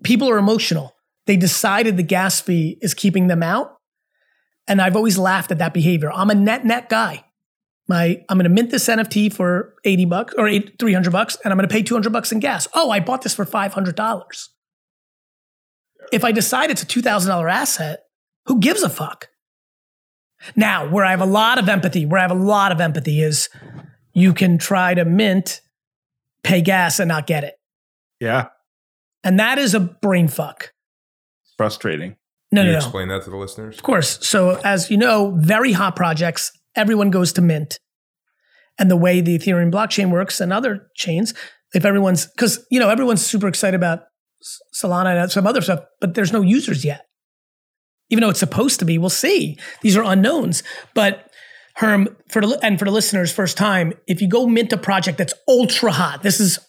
[0.04, 0.96] People are emotional.
[1.28, 3.78] They decided the gas fee is keeping them out.
[4.68, 6.12] And I've always laughed at that behavior.
[6.12, 7.26] I'm a net net guy.
[7.88, 11.58] My I'm going to mint this NFT for 80 bucks or 300 bucks and I'm
[11.58, 12.68] going to pay 200 bucks in gas.
[12.74, 14.48] Oh, I bought this for $500.
[16.12, 18.04] If I decide it's a $2,000 asset,
[18.46, 19.30] who gives a fuck?
[20.56, 23.22] Now, where I have a lot of empathy, where I have a lot of empathy
[23.22, 23.50] is
[24.14, 25.62] you can try to mint,
[26.44, 27.56] pay gas, and not get it.
[28.20, 28.48] Yeah.
[29.24, 30.74] And that is a brain fuck.
[31.58, 32.16] Frustrating.
[32.52, 32.78] No, Can no, you no.
[32.78, 33.78] explain that to the listeners?
[33.78, 34.26] Of course.
[34.28, 37.80] So, as you know, very hot projects, everyone goes to mint.
[38.80, 41.34] And the way the Ethereum blockchain works and other chains,
[41.74, 44.04] if everyone's, because, you know, everyone's super excited about
[44.74, 47.06] Solana and some other stuff, but there's no users yet
[48.12, 48.98] even though it's supposed to be.
[48.98, 49.58] We'll see.
[49.82, 50.62] These are unknowns.
[50.94, 51.32] But
[51.76, 55.18] Herm, for the, and for the listeners, first time, if you go mint a project
[55.18, 56.60] that's ultra hot, this is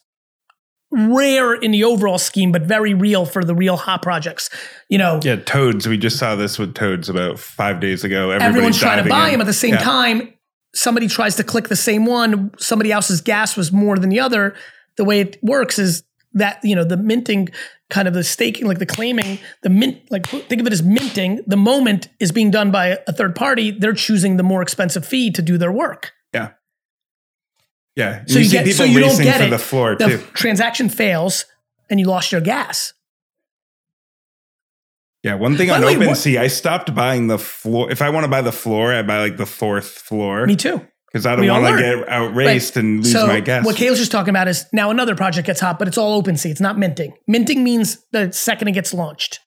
[0.92, 4.50] rare in the overall scheme, but very real for the real hot projects.
[4.88, 5.88] You know, yeah, toads.
[5.88, 8.30] We just saw this with toads about five days ago.
[8.30, 9.32] Everyone's trying to buy in.
[9.32, 9.80] them at the same yeah.
[9.80, 10.34] time.
[10.74, 12.52] Somebody tries to click the same one.
[12.58, 14.54] Somebody else's gas was more than the other.
[14.96, 17.48] The way it works is that you know the minting
[17.90, 21.42] kind of the staking like the claiming the mint like think of it as minting
[21.46, 25.30] the moment is being done by a third party they're choosing the more expensive fee
[25.30, 26.12] to do their work
[27.96, 29.50] yeah so you, you get people so you don't get it.
[29.50, 30.18] the floor the too.
[30.34, 31.44] transaction fails
[31.90, 32.92] and you lost your gas
[35.24, 37.88] yeah, one thing By on OpenSea, I stopped buying the floor.
[37.92, 40.46] If I want to buy the floor, I buy like the fourth floor.
[40.46, 42.84] Me too because I don't want to get outraced right.
[42.84, 43.66] and lose so my gas.
[43.66, 46.50] What Kale's just talking about is now another project gets hot, but it's all OpenSea.
[46.50, 47.12] It's not minting.
[47.26, 49.40] Minting means the second it gets launched.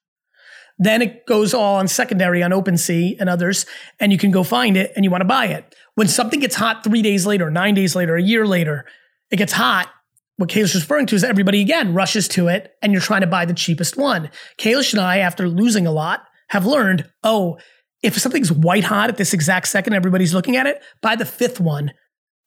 [0.78, 3.66] Then it goes all on secondary on OpenSea and others,
[4.00, 5.74] and you can go find it and you want to buy it.
[5.96, 8.86] When something gets hot three days later, nine days later, a year later,
[9.32, 9.89] it gets hot.
[10.38, 13.46] What Kalish referring to is everybody again rushes to it and you're trying to buy
[13.46, 14.30] the cheapest one.
[14.58, 17.58] Kalish and I, after losing a lot, have learned, oh,
[18.04, 21.60] if something's white hot at this exact second, everybody's looking at it, buy the fifth
[21.60, 21.91] one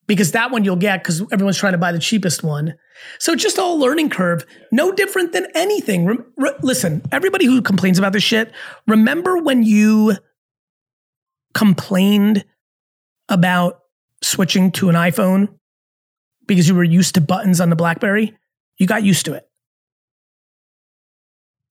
[0.06, 2.74] because that one you'll get because everyone's trying to buy the cheapest one.
[3.18, 6.06] So just all learning curve, no different than anything.
[6.06, 8.52] Re- re- listen, everybody who complains about this shit,
[8.86, 10.16] remember when you
[11.54, 12.44] complained
[13.28, 13.80] about
[14.22, 15.48] switching to an iPhone
[16.46, 18.36] because you were used to buttons on the Blackberry?
[18.78, 19.48] You got used to it.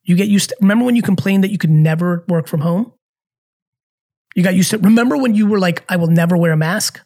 [0.04, 2.94] You get used to, remember when you complained that you could never work from home?
[4.36, 4.78] You got used to.
[4.78, 7.02] Remember when you were like, I will never wear a mask?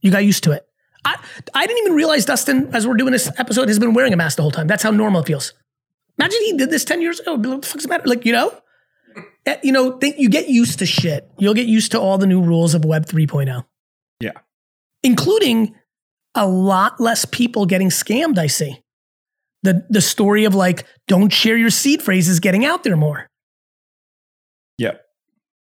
[0.00, 0.64] You got used to it.
[1.04, 1.20] I,
[1.54, 4.36] I didn't even realize Dustin, as we're doing this episode, has been wearing a mask
[4.36, 4.68] the whole time.
[4.68, 5.52] That's how normal it feels.
[6.18, 7.34] Imagine he did this 10 years ago.
[7.34, 8.06] What the fuck's the matter?
[8.06, 8.56] Like, you know?
[9.44, 11.28] Eh, you know, think you get used to shit.
[11.38, 13.64] You'll get used to all the new rules of Web 3.0.
[15.02, 15.74] Including
[16.34, 18.82] a lot less people getting scammed, I see.
[19.62, 23.28] The the story of like, don't share your seed phrases getting out there more.
[24.78, 24.94] Yeah.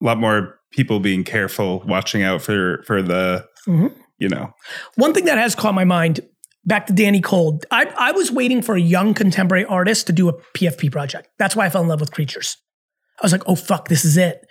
[0.01, 3.89] A lot more people being careful, watching out for for the mm-hmm.
[4.18, 4.53] you know.
[4.95, 6.20] One thing that has caught my mind
[6.64, 7.61] back to Danny Cole.
[7.70, 11.28] I, I was waiting for a young contemporary artist to do a PFP project.
[11.39, 12.57] That's why I fell in love with Creatures.
[13.20, 14.47] I was like, oh fuck, this is it.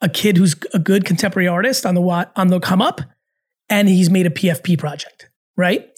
[0.00, 3.00] A kid who's a good contemporary artist on the on the come up,
[3.68, 5.88] and he's made a PFP project, right?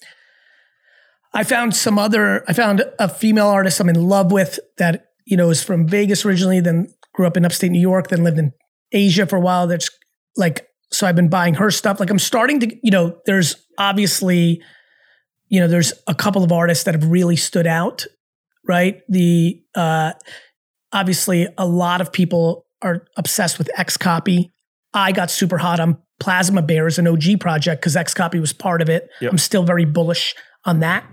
[1.33, 2.43] I found some other.
[2.47, 6.25] I found a female artist I'm in love with that you know is from Vegas
[6.25, 8.53] originally, then grew up in upstate New York, then lived in
[8.91, 9.67] Asia for a while.
[9.67, 9.89] That's
[10.35, 11.99] like, so I've been buying her stuff.
[11.99, 14.61] Like I'm starting to, you know, there's obviously,
[15.49, 18.05] you know, there's a couple of artists that have really stood out,
[18.67, 19.01] right?
[19.09, 20.13] The, uh,
[20.93, 24.51] obviously a lot of people are obsessed with XCOPY.
[24.93, 28.89] I got super hot on Plasma Bears, an OG project, because XCOPY was part of
[28.89, 29.09] it.
[29.21, 29.31] Yep.
[29.31, 31.05] I'm still very bullish on that.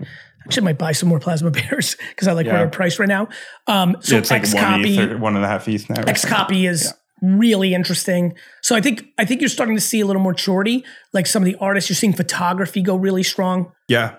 [0.45, 2.53] Actually, I might buy some more plasma bears because I like yeah.
[2.53, 3.27] where they're priced right now.
[3.67, 6.03] Um, so yeah, it's X like one, ETH one and a half ETH now.
[6.03, 8.33] XCOPY is really interesting.
[8.61, 10.85] So I think I think you're starting to see a little more maturity.
[11.13, 13.71] Like some of the artists, you're seeing photography go really strong.
[13.87, 14.15] Yeah.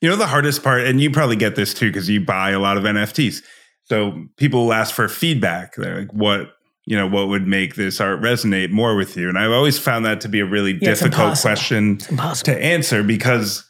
[0.00, 2.60] You know the hardest part, and you probably get this too because you buy a
[2.60, 3.42] lot of NFTs.
[3.84, 5.74] So people will ask for feedback.
[5.74, 6.50] They're like, "What
[6.88, 7.06] you know?
[7.06, 10.28] What would make this art resonate more with you?" And I've always found that to
[10.28, 13.68] be a really yeah, difficult question to answer because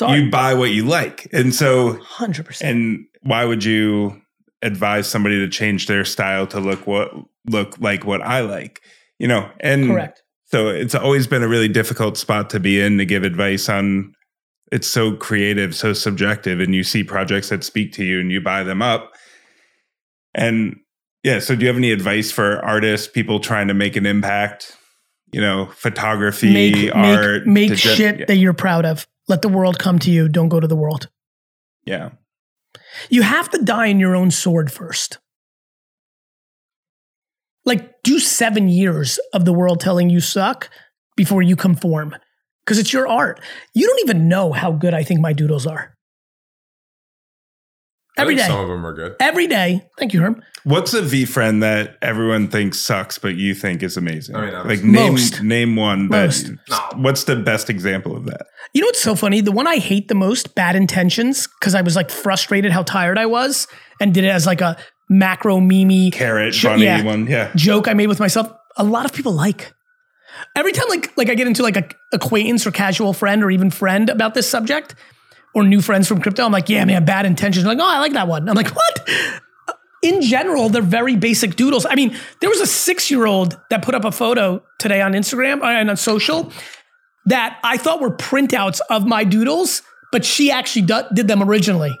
[0.00, 2.70] you buy what you like, and so hundred percent.
[2.70, 4.20] And why would you
[4.62, 7.10] advise somebody to change their style to look what
[7.46, 8.80] look like what I like,
[9.18, 10.22] you know, and correct.
[10.46, 14.14] So it's always been a really difficult spot to be in to give advice on.
[14.70, 18.40] It's so creative, so subjective, and you see projects that speak to you and you
[18.40, 19.12] buy them up.
[20.34, 20.76] And
[21.22, 21.38] Yeah.
[21.38, 24.76] So, do you have any advice for artists, people trying to make an impact?
[25.32, 28.24] You know, photography, make, art, make, make shit yeah.
[28.26, 29.06] that you're proud of.
[29.28, 30.28] Let the world come to you.
[30.28, 31.08] Don't go to the world.
[31.86, 32.10] Yeah.
[33.08, 35.18] You have to die in your own sword first.
[37.64, 40.68] Like, do seven years of the world telling you suck
[41.16, 42.14] before you conform
[42.64, 43.40] because it's your art.
[43.74, 45.91] You don't even know how good I think my doodles are.
[48.18, 48.46] Every day.
[48.46, 49.16] Some of them are good.
[49.20, 49.86] Every day.
[49.98, 50.42] Thank you, Herb.
[50.64, 54.36] What's a VeeFriend that everyone thinks sucks, but you think is amazing?
[54.36, 55.42] I mean, like name most.
[55.42, 56.08] name one.
[56.08, 56.50] Most.
[56.94, 58.46] what's the best example of that?
[58.74, 59.40] You know what's so funny?
[59.40, 63.18] The one I hate the most, bad intentions, because I was like frustrated how tired
[63.18, 63.66] I was,
[63.98, 64.76] and did it as like a
[65.08, 68.52] macro mimi carrot funny yeah, one, yeah, joke I made with myself.
[68.76, 69.72] A lot of people like.
[70.56, 73.70] Every time like like I get into like a acquaintance or casual friend or even
[73.70, 74.94] friend about this subject,
[75.54, 77.64] or new friends from crypto, I'm like, yeah, man, bad intentions.
[77.64, 78.48] They're like, oh, I like that one.
[78.48, 79.08] I'm like, what?
[80.02, 81.86] In general, they're very basic doodles.
[81.86, 85.12] I mean, there was a six year old that put up a photo today on
[85.12, 86.52] Instagram uh, and on social
[87.26, 91.96] that I thought were printouts of my doodles, but she actually did them originally.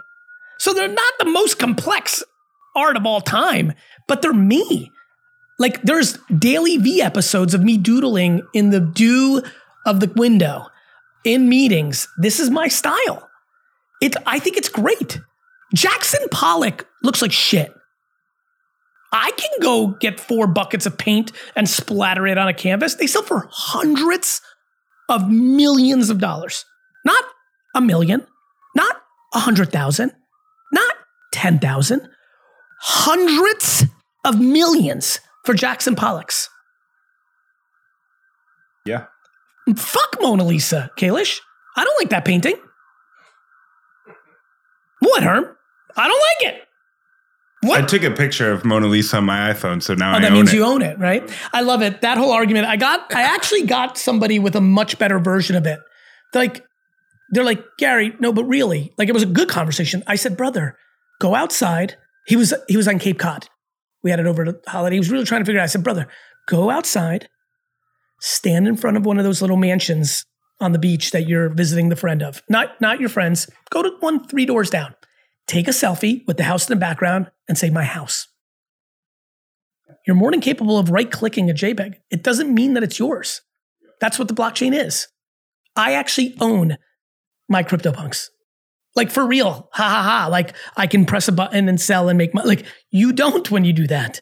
[0.58, 2.24] So they're not the most complex
[2.74, 3.72] art of all time,
[4.08, 4.90] but they're me.
[5.58, 9.42] Like there's DailyVee episodes of me doodling in the dew
[9.86, 10.66] of the window
[11.24, 12.08] in meetings.
[12.18, 13.28] This is my style.
[14.02, 15.20] It, I think it's great.
[15.72, 17.72] Jackson Pollock looks like shit.
[19.12, 22.96] I can go get four buckets of paint and splatter it on a canvas.
[22.96, 24.40] They sell for hundreds
[25.08, 26.64] of millions of dollars.
[27.04, 27.24] Not
[27.76, 28.26] a million,
[28.74, 28.96] not
[29.34, 30.10] a hundred thousand,
[30.72, 30.94] not
[31.32, 32.08] 10,000,
[32.80, 33.84] hundreds
[34.24, 36.48] of millions for Jackson Pollocks.
[38.84, 39.04] Yeah.
[39.76, 41.38] Fuck Mona Lisa, Kalish.
[41.76, 42.56] I don't like that painting.
[45.12, 45.44] What, Herm?
[45.94, 46.62] I don't like it.
[47.60, 47.82] What?
[47.82, 50.32] I took a picture of Mona Lisa on my iPhone, so now oh, I that
[50.32, 50.56] means it.
[50.56, 51.30] you own it, right?
[51.52, 52.00] I love it.
[52.00, 52.66] That whole argument.
[52.66, 53.14] I got.
[53.14, 55.80] I actually got somebody with a much better version of it.
[56.32, 56.64] They're like,
[57.30, 58.14] they're like Gary.
[58.20, 60.02] No, but really, like it was a good conversation.
[60.06, 60.78] I said, brother,
[61.20, 61.96] go outside.
[62.26, 63.48] He was he was on Cape Cod.
[64.02, 64.96] We had it over the holiday.
[64.96, 65.64] He was really trying to figure it out.
[65.64, 66.08] I said, brother,
[66.48, 67.28] go outside,
[68.18, 70.24] stand in front of one of those little mansions
[70.58, 73.48] on the beach that you're visiting the friend of, not not your friends.
[73.70, 74.94] Go to one three doors down.
[75.46, 78.28] Take a selfie with the house in the background and say my house.
[80.06, 81.96] You're more than capable of right clicking a JPEG.
[82.10, 83.42] It doesn't mean that it's yours.
[84.00, 85.08] That's what the blockchain is.
[85.76, 86.76] I actually own
[87.48, 88.28] my CryptoPunks.
[88.94, 89.68] Like for real.
[89.72, 90.28] Ha ha ha.
[90.30, 92.48] Like I can press a button and sell and make money.
[92.48, 94.20] Like you don't when you do that.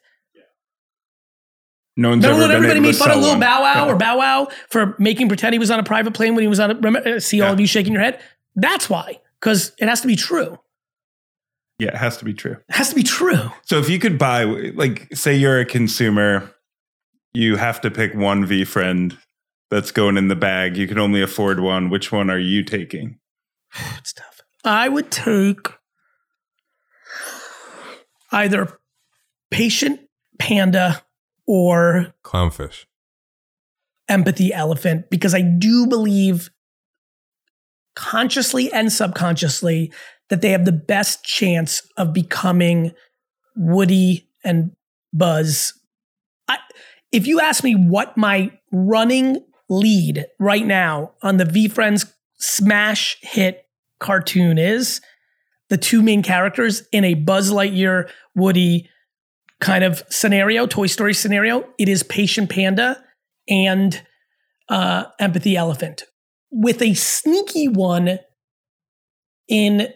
[1.97, 3.93] No one's Remember when everybody made fun of little Bow Wow yeah.
[3.93, 6.61] or Bow Wow for making pretend he was on a private plane when he was
[6.61, 7.53] on a, uh, see all yeah.
[7.53, 8.21] of you shaking your head?
[8.55, 10.59] That's why, because it has to be true.
[11.81, 12.57] Yeah, it has to be true.
[12.69, 13.51] It has to be true.
[13.65, 16.55] So if you could buy, like, say you're a consumer,
[17.33, 19.17] you have to pick one VeeFriend
[19.71, 20.77] that's going in the bag.
[20.77, 21.89] You can only afford one.
[21.89, 23.19] Which one are you taking?
[23.99, 24.41] it's tough.
[24.65, 25.69] I would take
[28.31, 28.79] either
[29.51, 30.01] patient
[30.39, 31.03] panda
[31.47, 32.85] or clownfish.
[34.09, 36.51] Empathy elephant, because I do believe
[37.95, 39.93] consciously and subconsciously
[40.31, 42.93] that they have the best chance of becoming
[43.57, 44.71] Woody and
[45.13, 45.75] Buzz.
[46.49, 46.59] I,
[47.13, 53.65] if you ask me what my running lead right now on the VeeFriends smash hit
[53.99, 55.01] cartoon is,
[55.69, 58.89] the two main characters in a Buzz Lightyear Woody
[59.61, 63.03] kind of scenario, Toy Story scenario, it is Patient Panda
[63.49, 64.03] and
[64.69, 66.05] uh, Empathy Elephant,
[66.51, 68.19] with a sneaky one
[69.49, 69.89] in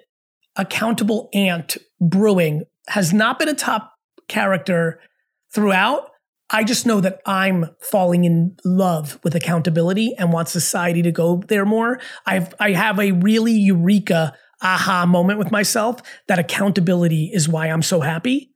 [0.56, 3.94] Accountable Ant Brewing has not been a top
[4.28, 5.00] character
[5.52, 6.10] throughout.
[6.50, 11.42] I just know that I'm falling in love with accountability and want society to go
[11.48, 12.00] there more.
[12.26, 17.82] I've I have a really eureka aha moment with myself that accountability is why I'm
[17.82, 18.50] so happy.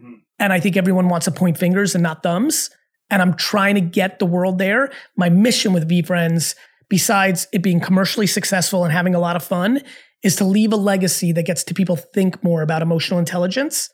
[0.00, 0.14] Hmm.
[0.38, 2.70] And I think everyone wants to point fingers and not thumbs.
[3.10, 4.90] And I'm trying to get the world there.
[5.16, 6.54] My mission with VeeFriends,
[6.88, 9.82] besides it being commercially successful and having a lot of fun,
[10.22, 13.90] is to leave a legacy that gets to people think more about emotional intelligence.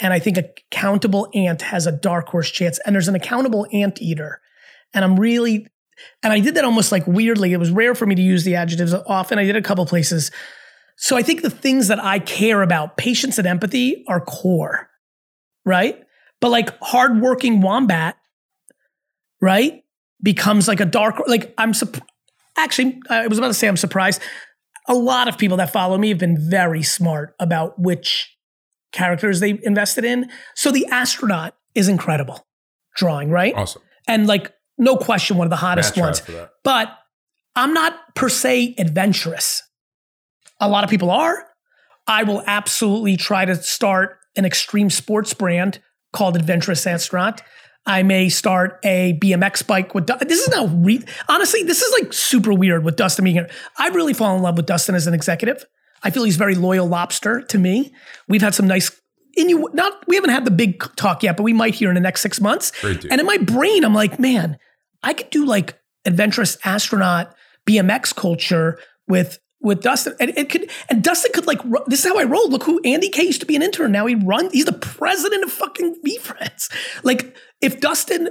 [0.00, 2.78] And I think accountable ant has a dark horse chance.
[2.84, 4.40] And there's an accountable ant eater.
[4.94, 5.66] And I'm really,
[6.22, 7.52] and I did that almost like weirdly.
[7.52, 9.38] It was rare for me to use the adjectives often.
[9.38, 10.30] I did a couple places.
[10.96, 14.88] So I think the things that I care about, patience and empathy, are core,
[15.64, 16.00] right?
[16.40, 18.16] But like hardworking wombat,
[19.40, 19.84] right,
[20.22, 21.72] becomes like a dark, like I'm,
[22.56, 24.20] actually, I was about to say I'm surprised
[24.88, 28.34] a lot of people that follow me have been very smart about which
[28.90, 30.30] characters they invested in.
[30.54, 32.46] So the astronaut is incredible
[32.96, 33.54] drawing, right?
[33.54, 33.82] Awesome.
[34.08, 36.22] And like, no question, one of the hottest ones.
[36.64, 36.88] But
[37.54, 39.62] I'm not per se adventurous.
[40.60, 41.46] A lot of people are.
[42.06, 45.80] I will absolutely try to start an extreme sports brand
[46.12, 47.42] called Adventurous Astronaut.
[47.88, 52.12] I may start a BMX bike with this is now re- honestly this is like
[52.12, 53.48] super weird with Dustin being here.
[53.78, 55.64] I really fall in love with Dustin as an executive.
[56.02, 57.92] I feel he's very loyal lobster to me.
[58.28, 58.90] We've had some nice
[59.36, 61.94] in you not we haven't had the big talk yet, but we might hear in
[61.94, 62.72] the next six months.
[63.10, 64.58] And in my brain, I'm like, man,
[65.02, 67.34] I could do like adventurous astronaut
[67.66, 68.78] BMX culture
[69.08, 71.60] with with Dustin, and it could, and Dustin could like.
[71.86, 72.48] This is how I roll.
[72.48, 73.92] Look who Andy K used to be an intern.
[73.92, 74.52] Now he runs.
[74.52, 76.72] He's the president of fucking VeeFriends.
[77.02, 78.30] Like if Dustin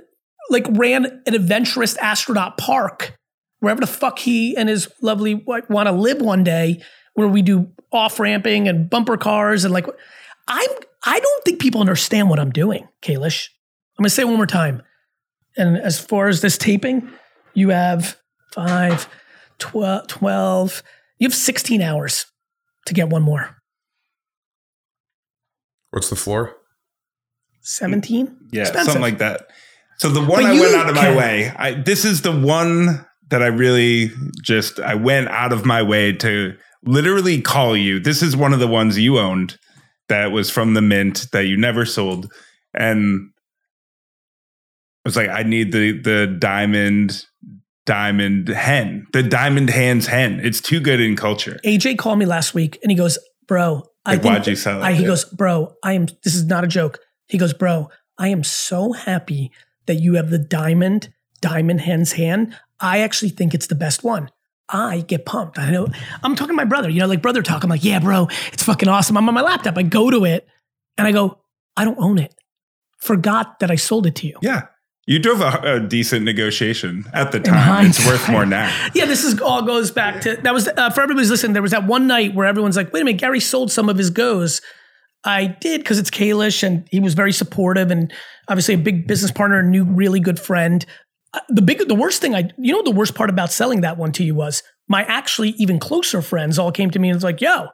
[0.49, 3.17] like ran an adventurous astronaut park
[3.59, 6.81] wherever the fuck he and his lovely wife want to live one day,
[7.13, 9.87] where we do off ramping and bumper cars and like,
[10.47, 10.69] I'm.
[11.03, 13.49] I don't think people understand what I'm doing, Kalish.
[13.97, 14.81] I'm gonna say one more time.
[15.55, 17.09] And as far as this taping,
[17.53, 18.17] you have
[18.53, 19.07] five,
[19.59, 20.83] 12, 12
[21.19, 22.25] you have 16 hours
[22.85, 23.57] to get one more.
[25.91, 26.55] What's the floor?
[27.61, 28.49] 17?
[28.51, 28.85] Yeah, Expensive.
[28.85, 29.47] something like that.
[29.97, 31.13] So the one but I went out of can.
[31.13, 34.11] my way, I, this is the one that I really
[34.41, 37.99] just I went out of my way to literally call you.
[37.99, 39.57] This is one of the ones you owned
[40.07, 42.31] that was from the mint that you never sold.
[42.73, 43.31] And
[45.03, 47.23] I was like, I need the the diamond
[47.87, 50.39] diamond hen, the diamond hands hen.
[50.43, 51.59] It's too good in culture.
[51.65, 53.17] AJ called me last week and he goes,
[53.47, 54.93] Bro, I like, why'd you sell it?
[54.93, 55.07] He yeah.
[55.07, 56.99] goes, Bro, I am, this is not a joke.
[57.27, 59.51] He goes, Bro, I am so happy
[59.87, 61.11] that you have the diamond,
[61.41, 62.55] diamond Hands Hen.
[62.79, 64.29] I actually think it's the best one.
[64.69, 65.57] I get pumped.
[65.57, 65.87] I know
[66.23, 67.63] I'm talking to my brother, you know, like brother talk.
[67.63, 69.17] I'm like, yeah, bro, it's fucking awesome.
[69.17, 69.77] I'm on my laptop.
[69.77, 70.45] I go to it
[70.97, 71.39] and I go,
[71.77, 72.35] I don't own it.
[72.97, 74.37] Forgot that I sold it to you.
[74.41, 74.63] Yeah.
[75.07, 77.85] You drove a, a, decent negotiation at the time.
[77.85, 78.69] It's worth more now.
[78.93, 81.53] yeah, this is all goes back to that was uh, for everybody's listening.
[81.53, 83.97] There was that one night where everyone's like, "Wait a minute, Gary sold some of
[83.97, 84.61] his goes."
[85.23, 88.11] I did because it's Kalish, and he was very supportive, and
[88.49, 90.85] obviously a big business partner, and new really good friend.
[91.33, 93.97] Uh, the big, the worst thing I, you know, the worst part about selling that
[93.97, 97.23] one to you was my actually even closer friends all came to me and was
[97.23, 97.67] like, "Yo,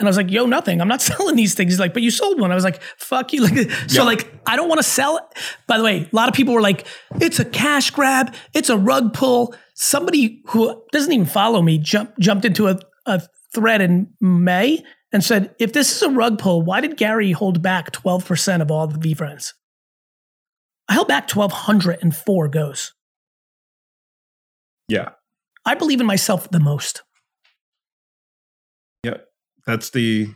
[0.00, 0.80] and I was like, yo, nothing.
[0.80, 1.72] I'm not selling these things.
[1.72, 2.50] He's like, but you sold one.
[2.50, 3.40] I was like, fuck you.
[3.50, 5.24] Like, so like, I don't want to sell it.
[5.66, 6.86] By the way, a lot of people were like,
[7.20, 8.34] it's a cash grab.
[8.54, 9.54] It's a rug pull.
[9.74, 13.22] Somebody who doesn't even follow me jumped jumped into a, a
[13.54, 14.82] thread in May
[15.12, 18.70] and said, if this is a rug pull, why did Gary hold back 12% of
[18.70, 19.52] all the VeeFriends?
[20.88, 22.92] I held back 1,204 goes.
[24.88, 25.10] Yeah.
[25.64, 27.02] I believe in myself the most.
[29.66, 29.66] Yep.
[29.66, 30.28] That's the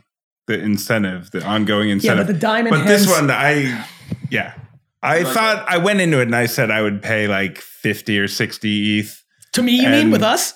[0.47, 2.17] the incentive, the ongoing incentive.
[2.17, 2.75] Yeah, but the diamond.
[2.75, 3.85] But this one, I
[4.29, 4.53] yeah,
[5.01, 8.27] I thought I went into it and I said I would pay like fifty or
[8.27, 9.23] sixty ETH.
[9.53, 10.53] To me, you mean with us?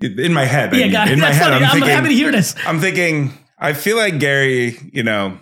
[0.00, 1.56] In my head, yeah, I mean, God, in my head, funny.
[1.56, 2.56] I'm, I'm thinking, happy to hear this.
[2.66, 4.76] I'm thinking, I feel like Gary.
[4.92, 5.38] You know,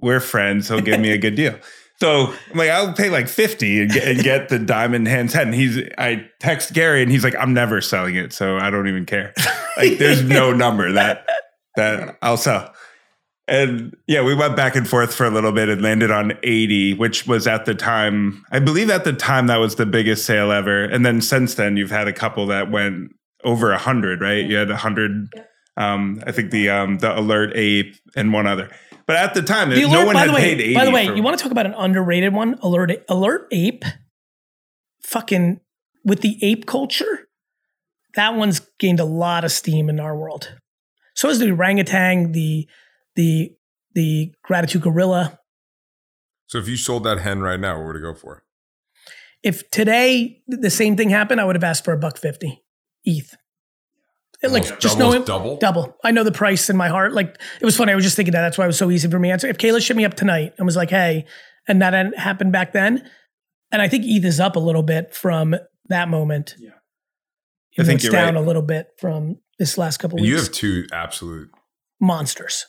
[0.00, 0.68] we're friends.
[0.68, 1.58] He'll give me a good deal.
[1.98, 5.46] So I'm like, I'll pay like 50 and get, and get, the diamond hands head.
[5.46, 8.34] And he's, I text Gary and he's like, I'm never selling it.
[8.34, 9.32] So I don't even care.
[9.78, 11.26] Like there's no number that
[11.76, 12.38] that I'll.
[13.48, 16.94] And yeah, we went back and forth for a little bit and landed on 80,
[16.94, 20.50] which was at the time, I believe at the time that was the biggest sale
[20.50, 20.82] ever.
[20.82, 23.12] And then since then, you've had a couple that went
[23.44, 24.44] over 100, right?
[24.44, 25.28] You had 100,
[25.76, 28.70] um, I think the um, the Alert Ape and one other.
[29.06, 30.74] But at the time, the alert, no one had way, paid 80.
[30.74, 32.58] By the way, for, you want to talk about an underrated one?
[32.62, 33.84] Alert, Alert Ape,
[35.02, 35.60] fucking
[36.04, 37.28] with the ape culture,
[38.16, 40.56] that one's gained a lot of steam in our world.
[41.16, 42.68] So is the orangutan, the
[43.16, 43.56] the
[43.94, 45.40] the gratitude gorilla.
[46.46, 48.44] So if you sold that hen right now, what would it go for?
[49.42, 52.62] If today the same thing happened, I would have asked for a buck fifty
[53.04, 53.34] ETH.
[54.44, 55.96] Almost like just knowing double, double.
[56.04, 57.14] I know the price in my heart.
[57.14, 57.92] Like it was funny.
[57.92, 58.42] I was just thinking that.
[58.42, 59.48] That's why it was so easy for me to answer.
[59.48, 61.24] If Kayla shipped me up tonight and was like, "Hey,"
[61.66, 63.08] and that happened back then,
[63.72, 65.56] and I think ETH is up a little bit from
[65.88, 66.54] that moment.
[66.58, 66.70] Yeah,
[67.78, 68.42] I think it's down right.
[68.42, 70.28] a little bit from this last couple weeks.
[70.28, 71.50] You have two absolute
[72.00, 72.66] monsters.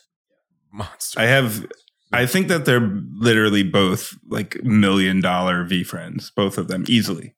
[0.72, 1.16] Monsters.
[1.16, 1.66] I have.
[2.12, 7.34] I think that they're literally both like million dollar VeeFriends, both of them easily.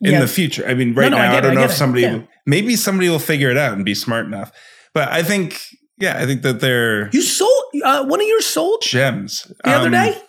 [0.00, 0.20] In yeah.
[0.20, 1.72] the future, I mean, right no, no, now, I, I don't it, know I if
[1.72, 2.22] somebody, yeah.
[2.46, 4.52] maybe somebody will figure it out and be smart enough.
[4.94, 5.60] But I think,
[5.98, 9.80] yeah, I think that they're you sold uh, one of your sold gems the um,
[9.80, 10.22] other day.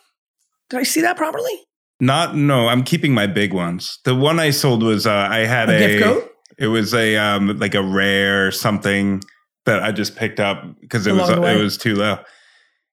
[0.72, 1.54] Did I see that properly?
[2.00, 4.00] Not no, I'm keeping my big ones.
[4.06, 6.29] The one I sold was uh, I had a, a
[6.60, 9.24] it was a um like a rare something
[9.66, 12.20] that I just picked up because it Along was it was too low.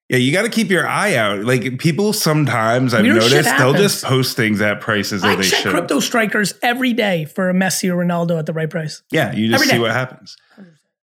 [0.09, 1.41] Yeah, you got to keep your eye out.
[1.45, 5.43] Like people sometimes I've Weird noticed they'll just post things at prices that I they
[5.43, 5.73] check should.
[5.73, 9.03] crypto strikers every day for a Messi or Ronaldo at the right price.
[9.11, 9.81] Yeah, you just every see day.
[9.81, 10.37] what happens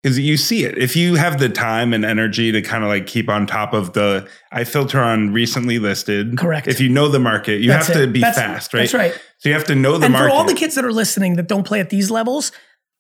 [0.02, 0.78] because you see it.
[0.78, 3.94] If you have the time and energy to kind of like keep on top of
[3.94, 6.38] the, I filter on recently listed.
[6.38, 6.68] Correct.
[6.68, 8.06] If you know the market, you that's have it.
[8.06, 8.82] to be that's, fast, right?
[8.82, 9.14] That's right.
[9.40, 10.30] So you have to know the and market.
[10.30, 12.52] for all the kids that are listening that don't play at these levels,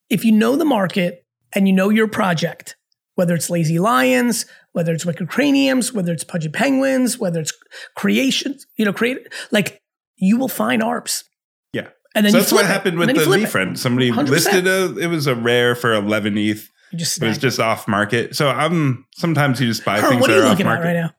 [0.09, 2.75] if you know the market and you know your project,
[3.15, 7.53] whether it's Lazy Lions, whether it's Wicked Craniums, whether it's Pudgy Penguins, whether it's
[7.95, 9.19] creations, you know, create
[9.51, 9.81] like
[10.17, 11.23] you will find ARPs.
[11.71, 11.87] Yeah.
[12.13, 13.77] And then so that's what happened with the VeeFriend.
[13.77, 14.27] Somebody 100%.
[14.27, 18.35] listed a, it was a rare for 11 ETH just it was just off market.
[18.35, 20.21] So I'm sometimes you just buy things.
[20.21, 21.13] What are you looking at right now?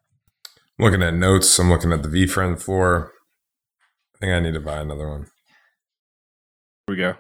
[0.79, 1.59] I'm looking at notes.
[1.59, 3.12] I'm looking at the VeeFriend floor.
[4.14, 5.27] I think I need to buy another one.
[6.87, 7.14] Here we go.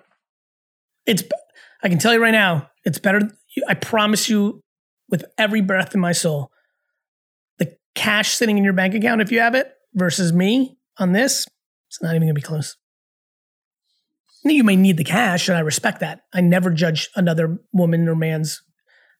[1.06, 1.22] It's.
[1.82, 3.30] I can tell you right now, it's better.
[3.68, 4.62] I promise you,
[5.08, 6.50] with every breath in my soul,
[7.58, 11.46] the cash sitting in your bank account, if you have it, versus me on this,
[11.88, 12.76] it's not even gonna be close.
[14.44, 16.22] You may need the cash, and I respect that.
[16.32, 18.62] I never judge another woman or man's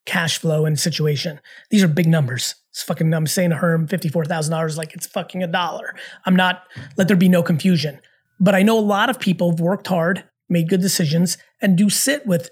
[0.07, 1.41] cash flow and situation.
[1.71, 2.55] These are big numbers.
[2.71, 5.95] It's fucking, I'm saying to Herm $54,000 like it's fucking a dollar.
[6.25, 6.63] I'm not,
[6.97, 8.01] let there be no confusion.
[8.39, 11.91] But I know a lot of people have worked hard, made good decisions, and do
[11.91, 12.51] sit with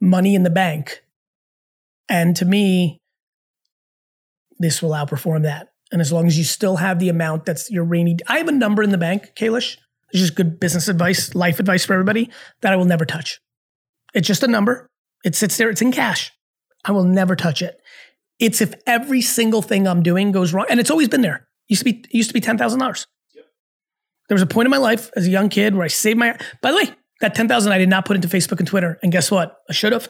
[0.00, 1.02] money in the bank.
[2.08, 2.98] And to me,
[4.58, 5.68] this will outperform that.
[5.90, 8.52] And as long as you still have the amount that's your rainy, I have a
[8.52, 9.76] number in the bank, Kalish,
[10.12, 13.40] it's just good business advice, life advice for everybody that I will never touch.
[14.14, 14.86] It's just a number.
[15.24, 16.30] It sits there, it's in cash.
[16.84, 17.80] I will never touch it.
[18.38, 21.48] It's if every single thing I'm doing goes wrong, and it's always been there.
[21.68, 23.06] It used to be used to be ten thousand dollars.
[24.28, 26.36] There was a point in my life as a young kid where I saved my.
[26.60, 26.90] By the way,
[27.20, 29.56] that ten thousand I did not put into Facebook and Twitter, and guess what?
[29.70, 30.08] I should have.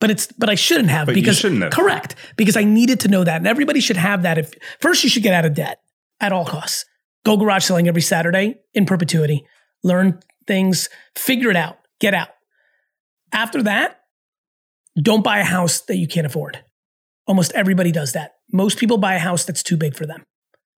[0.00, 1.72] But it's but I shouldn't have but because shouldn't have.
[1.72, 4.38] correct because I needed to know that, and everybody should have that.
[4.38, 5.78] If first you should get out of debt
[6.20, 6.84] at all costs
[7.28, 9.46] go garage selling every Saturday in perpetuity,
[9.84, 12.28] learn things, figure it out, get out.
[13.32, 14.00] After that,
[15.00, 16.64] don't buy a house that you can't afford.
[17.26, 18.36] Almost everybody does that.
[18.50, 20.24] Most people buy a house that's too big for them.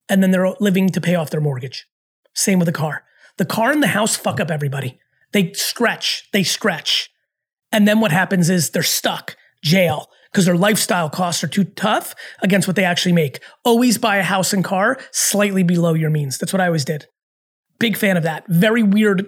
[0.08, 1.86] And then they're living to pay off their mortgage.
[2.34, 3.04] Same with a car.
[3.38, 4.98] The car and the house fuck up everybody.
[5.32, 7.10] They stretch, they stretch.
[7.70, 12.14] And then what happens is they're stuck, jail, because their lifestyle costs are too tough
[12.42, 13.42] against what they actually make.
[13.64, 16.38] Always buy a house and car slightly below your means.
[16.38, 17.06] That's what I always did.
[17.78, 18.44] Big fan of that.
[18.48, 19.26] Very weird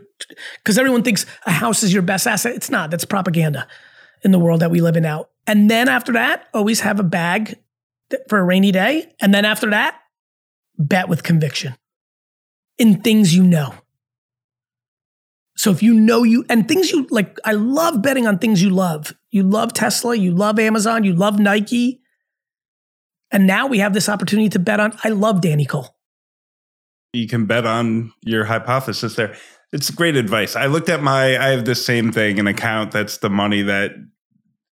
[0.59, 2.55] because everyone thinks a house is your best asset.
[2.55, 2.91] It's not.
[2.91, 3.67] That's propaganda
[4.23, 5.27] in the world that we live in now.
[5.47, 7.59] And then after that, always have a bag
[8.29, 9.13] for a rainy day.
[9.21, 9.99] And then after that,
[10.79, 11.75] bet with conviction
[12.79, 13.75] in things you know.
[15.57, 18.71] So if you know you and things you like, I love betting on things you
[18.71, 19.15] love.
[19.31, 22.01] You love Tesla, you love Amazon, you love Nike.
[23.31, 25.97] And now we have this opportunity to bet on, I love Danny Cole.
[27.13, 29.37] You can bet on your hypothesis there.
[29.73, 30.57] It's great advice.
[30.57, 33.93] I looked at my, I have the same thing, an account that's the money that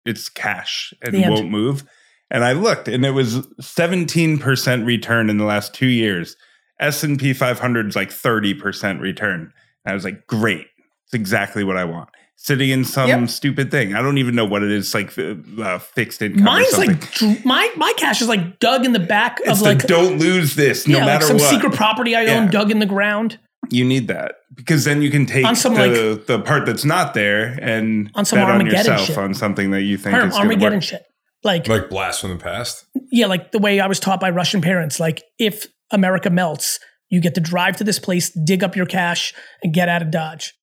[0.06, 1.84] it's cash and the won't move.
[2.32, 6.36] And I looked and it was 17% return in the last two years.
[6.80, 9.54] S&P 500 is like 30% return.
[9.90, 10.68] I was like, great.
[11.06, 12.10] It's exactly what I want.
[12.36, 13.30] Sitting in some yep.
[13.30, 13.96] stupid thing.
[13.96, 16.44] I don't even know what it is, like uh, fixed income.
[16.44, 20.20] Mine's like my my cash is like dug in the back it's of like don't
[20.20, 21.50] lose this no yeah, matter like some what.
[21.50, 22.40] secret property I yeah.
[22.40, 23.40] own dug in the ground.
[23.70, 26.86] You need that because then you can take on some, the, like, the part that's
[26.86, 29.18] not there and on some bet Armageddon on yourself shit.
[29.18, 31.04] on something that you think Arm, is Armageddon shit.
[31.44, 32.86] Like like blast from the past.
[33.12, 35.00] Yeah, like the way I was taught by Russian parents.
[35.00, 36.80] Like if America melts,
[37.10, 39.34] you get to drive to this place, dig up your cash,
[39.64, 40.54] and get out of Dodge.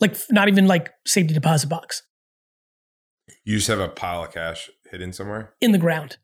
[0.00, 2.02] Like not even like safety deposit box.
[3.44, 6.16] You just have a pile of cash hidden somewhere in the ground.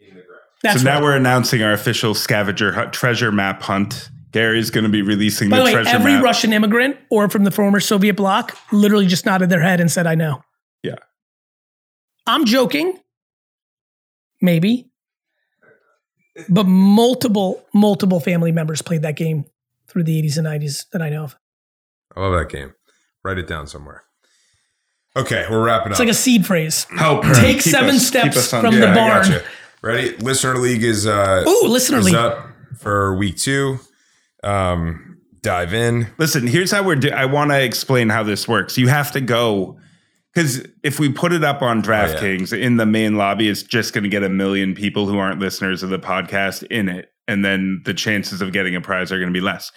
[0.00, 0.40] In the ground.
[0.62, 4.10] That's so now we're announcing our official scavenger hunt, treasure map hunt.
[4.32, 6.24] Gary's going to be releasing By the, the way, treasure every map.
[6.24, 10.06] Russian immigrant or from the former Soviet bloc literally just nodded their head and said,
[10.06, 10.42] "I know."
[10.82, 10.96] Yeah.
[12.26, 12.98] I'm joking.
[14.42, 14.90] Maybe.
[16.48, 19.44] But multiple, multiple family members played that game
[19.88, 21.36] through the 80s and 90s that I know of.
[22.14, 22.74] I love that game.
[23.24, 24.04] Write it down somewhere.
[25.16, 26.04] Okay, we're wrapping it's up.
[26.04, 26.86] It's like a seed phrase.
[26.96, 27.24] Help.
[27.34, 29.42] Take seven us, steps from yeah, the barn.
[29.82, 30.16] Ready?
[30.18, 32.14] Listener League is uh Ooh, Listener League.
[32.14, 33.78] up for week two.
[34.42, 36.08] Um, dive in.
[36.18, 37.14] Listen, here's how we're doing.
[37.14, 38.76] I want to explain how this works.
[38.76, 39.78] You have to go
[40.36, 42.66] because if we put it up on DraftKings oh, yeah.
[42.66, 45.82] in the main lobby, it's just going to get a million people who aren't listeners
[45.82, 49.32] of the podcast in it, and then the chances of getting a prize are going
[49.32, 49.72] to be less.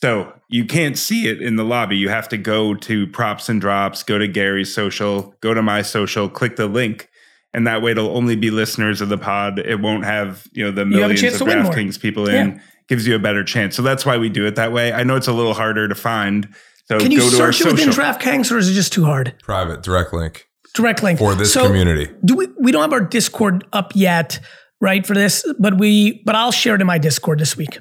[0.00, 1.96] So you can't see it in the lobby.
[1.96, 5.82] You have to go to props and drops, go to Gary's social, go to my
[5.82, 7.08] social, click the link,
[7.52, 9.58] and that way it'll only be listeners of the pod.
[9.58, 12.50] It won't have you know the millions of DraftKings people in.
[12.50, 12.60] Yeah.
[12.86, 13.74] Gives you a better chance.
[13.74, 14.92] So that's why we do it that way.
[14.92, 16.54] I know it's a little harder to find.
[16.86, 19.34] So can you search it within DraftKings, or is it just too hard?
[19.42, 20.48] Private direct link.
[20.74, 22.12] Direct link for this so community.
[22.24, 22.48] Do we?
[22.58, 24.40] We don't have our Discord up yet,
[24.80, 25.06] right?
[25.06, 26.22] For this, but we.
[26.24, 27.78] But I'll share it in my Discord this week.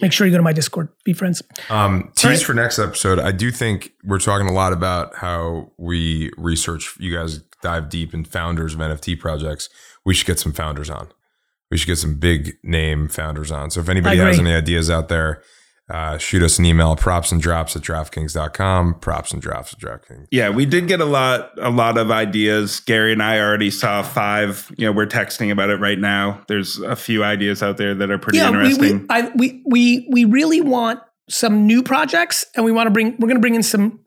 [0.00, 0.88] Make sure you go to my Discord.
[1.08, 1.40] VeeFriends.
[1.70, 2.42] Um, tease right.
[2.42, 3.18] for next episode.
[3.18, 6.94] I do think we're talking a lot about how we research.
[6.98, 9.70] You guys dive deep in founders of NFT projects.
[10.04, 11.08] We should get some founders on.
[11.70, 13.70] We should get some big name founders on.
[13.70, 15.42] So if anybody has any ideas out there,
[15.88, 20.26] uh, shoot us an email props and drops at draftkings.com props and drops at draftkings.
[20.30, 22.80] Yeah we did get a lot a lot of ideas.
[22.80, 26.42] Gary and i already saw five you know we're texting about it right now.
[26.48, 29.62] There's a few ideas out there that are pretty yeah, interesting we, we, I, we,
[29.66, 33.40] we, we really want some new projects and we want to bring we're going to
[33.40, 34.00] bring in some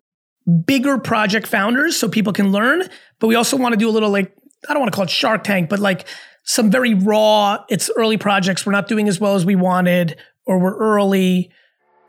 [0.65, 2.83] bigger project founders so people can learn
[3.19, 4.33] but we also want to do a little like
[4.67, 6.07] i don't want to call it shark tank but like
[6.49, 8.65] some very raw it's early projects.
[8.65, 10.17] We're not doing as well as we wanted
[10.47, 11.51] or we're early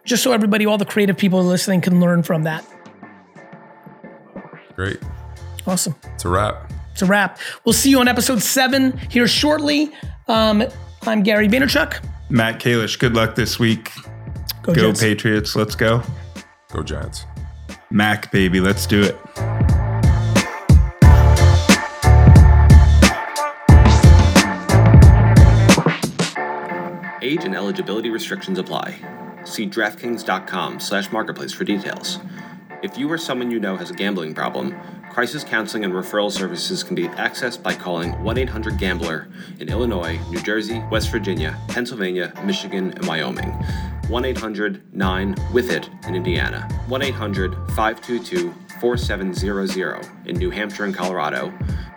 [0.04, 2.64] just so everybody, all the creative people listening, can learn from that.
[4.74, 4.98] Great.
[5.66, 5.94] Awesome.
[6.14, 6.72] It's a wrap.
[6.92, 7.38] It's a wrap.
[7.64, 9.92] We'll see you on episode seven here shortly.
[10.28, 10.64] Um,
[11.02, 12.04] I'm Gary Vaynerchuk.
[12.28, 13.90] Matt Kalish, good luck this week.
[14.62, 15.56] Go, go Patriots.
[15.56, 16.02] Let's go.
[16.72, 17.24] Go Giants.
[17.90, 18.60] Mac, baby.
[18.60, 19.16] Let's do it.
[27.22, 28.98] Age and eligibility restrictions apply.
[29.50, 32.20] See DraftKings.com slash marketplace for details.
[32.84, 34.76] If you or someone you know has a gambling problem,
[35.10, 39.26] crisis counseling and referral services can be accessed by calling 1 800 Gambler
[39.58, 43.50] in Illinois, New Jersey, West Virginia, Pennsylvania, Michigan, and Wyoming.
[44.06, 46.68] 1 800 9 with it in Indiana.
[46.86, 51.52] 1 800 522 4700 in New Hampshire and Colorado.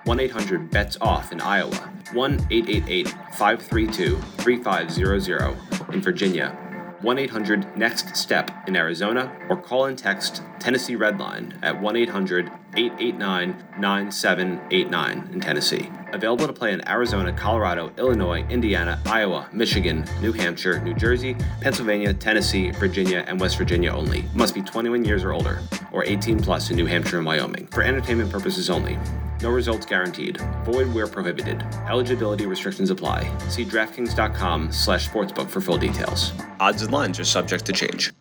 [0.06, 1.94] 1 800 BETS OFF in Iowa.
[2.14, 6.63] 1 888 532 3500 in Virginia.
[7.04, 12.50] 1 800 NEXT STEP in Arizona or call and text Tennessee Redline at 1 800
[12.78, 15.92] 889 9789 in Tennessee.
[16.14, 22.14] Available to play in Arizona, Colorado, Illinois, Indiana, Iowa, Michigan, New Hampshire, New Jersey, Pennsylvania,
[22.14, 24.24] Tennessee, Virginia, and West Virginia only.
[24.36, 25.60] Must be 21 years or older,
[25.92, 27.66] or 18 plus in New Hampshire and Wyoming.
[27.68, 29.00] For entertainment purposes only.
[29.42, 30.40] No results guaranteed.
[30.64, 31.64] Void where prohibited.
[31.90, 33.30] Eligibility restrictions apply.
[33.50, 36.32] See DraftKings.com slash sportsbook for full details.
[36.60, 38.14] Odds and lines are subject to change.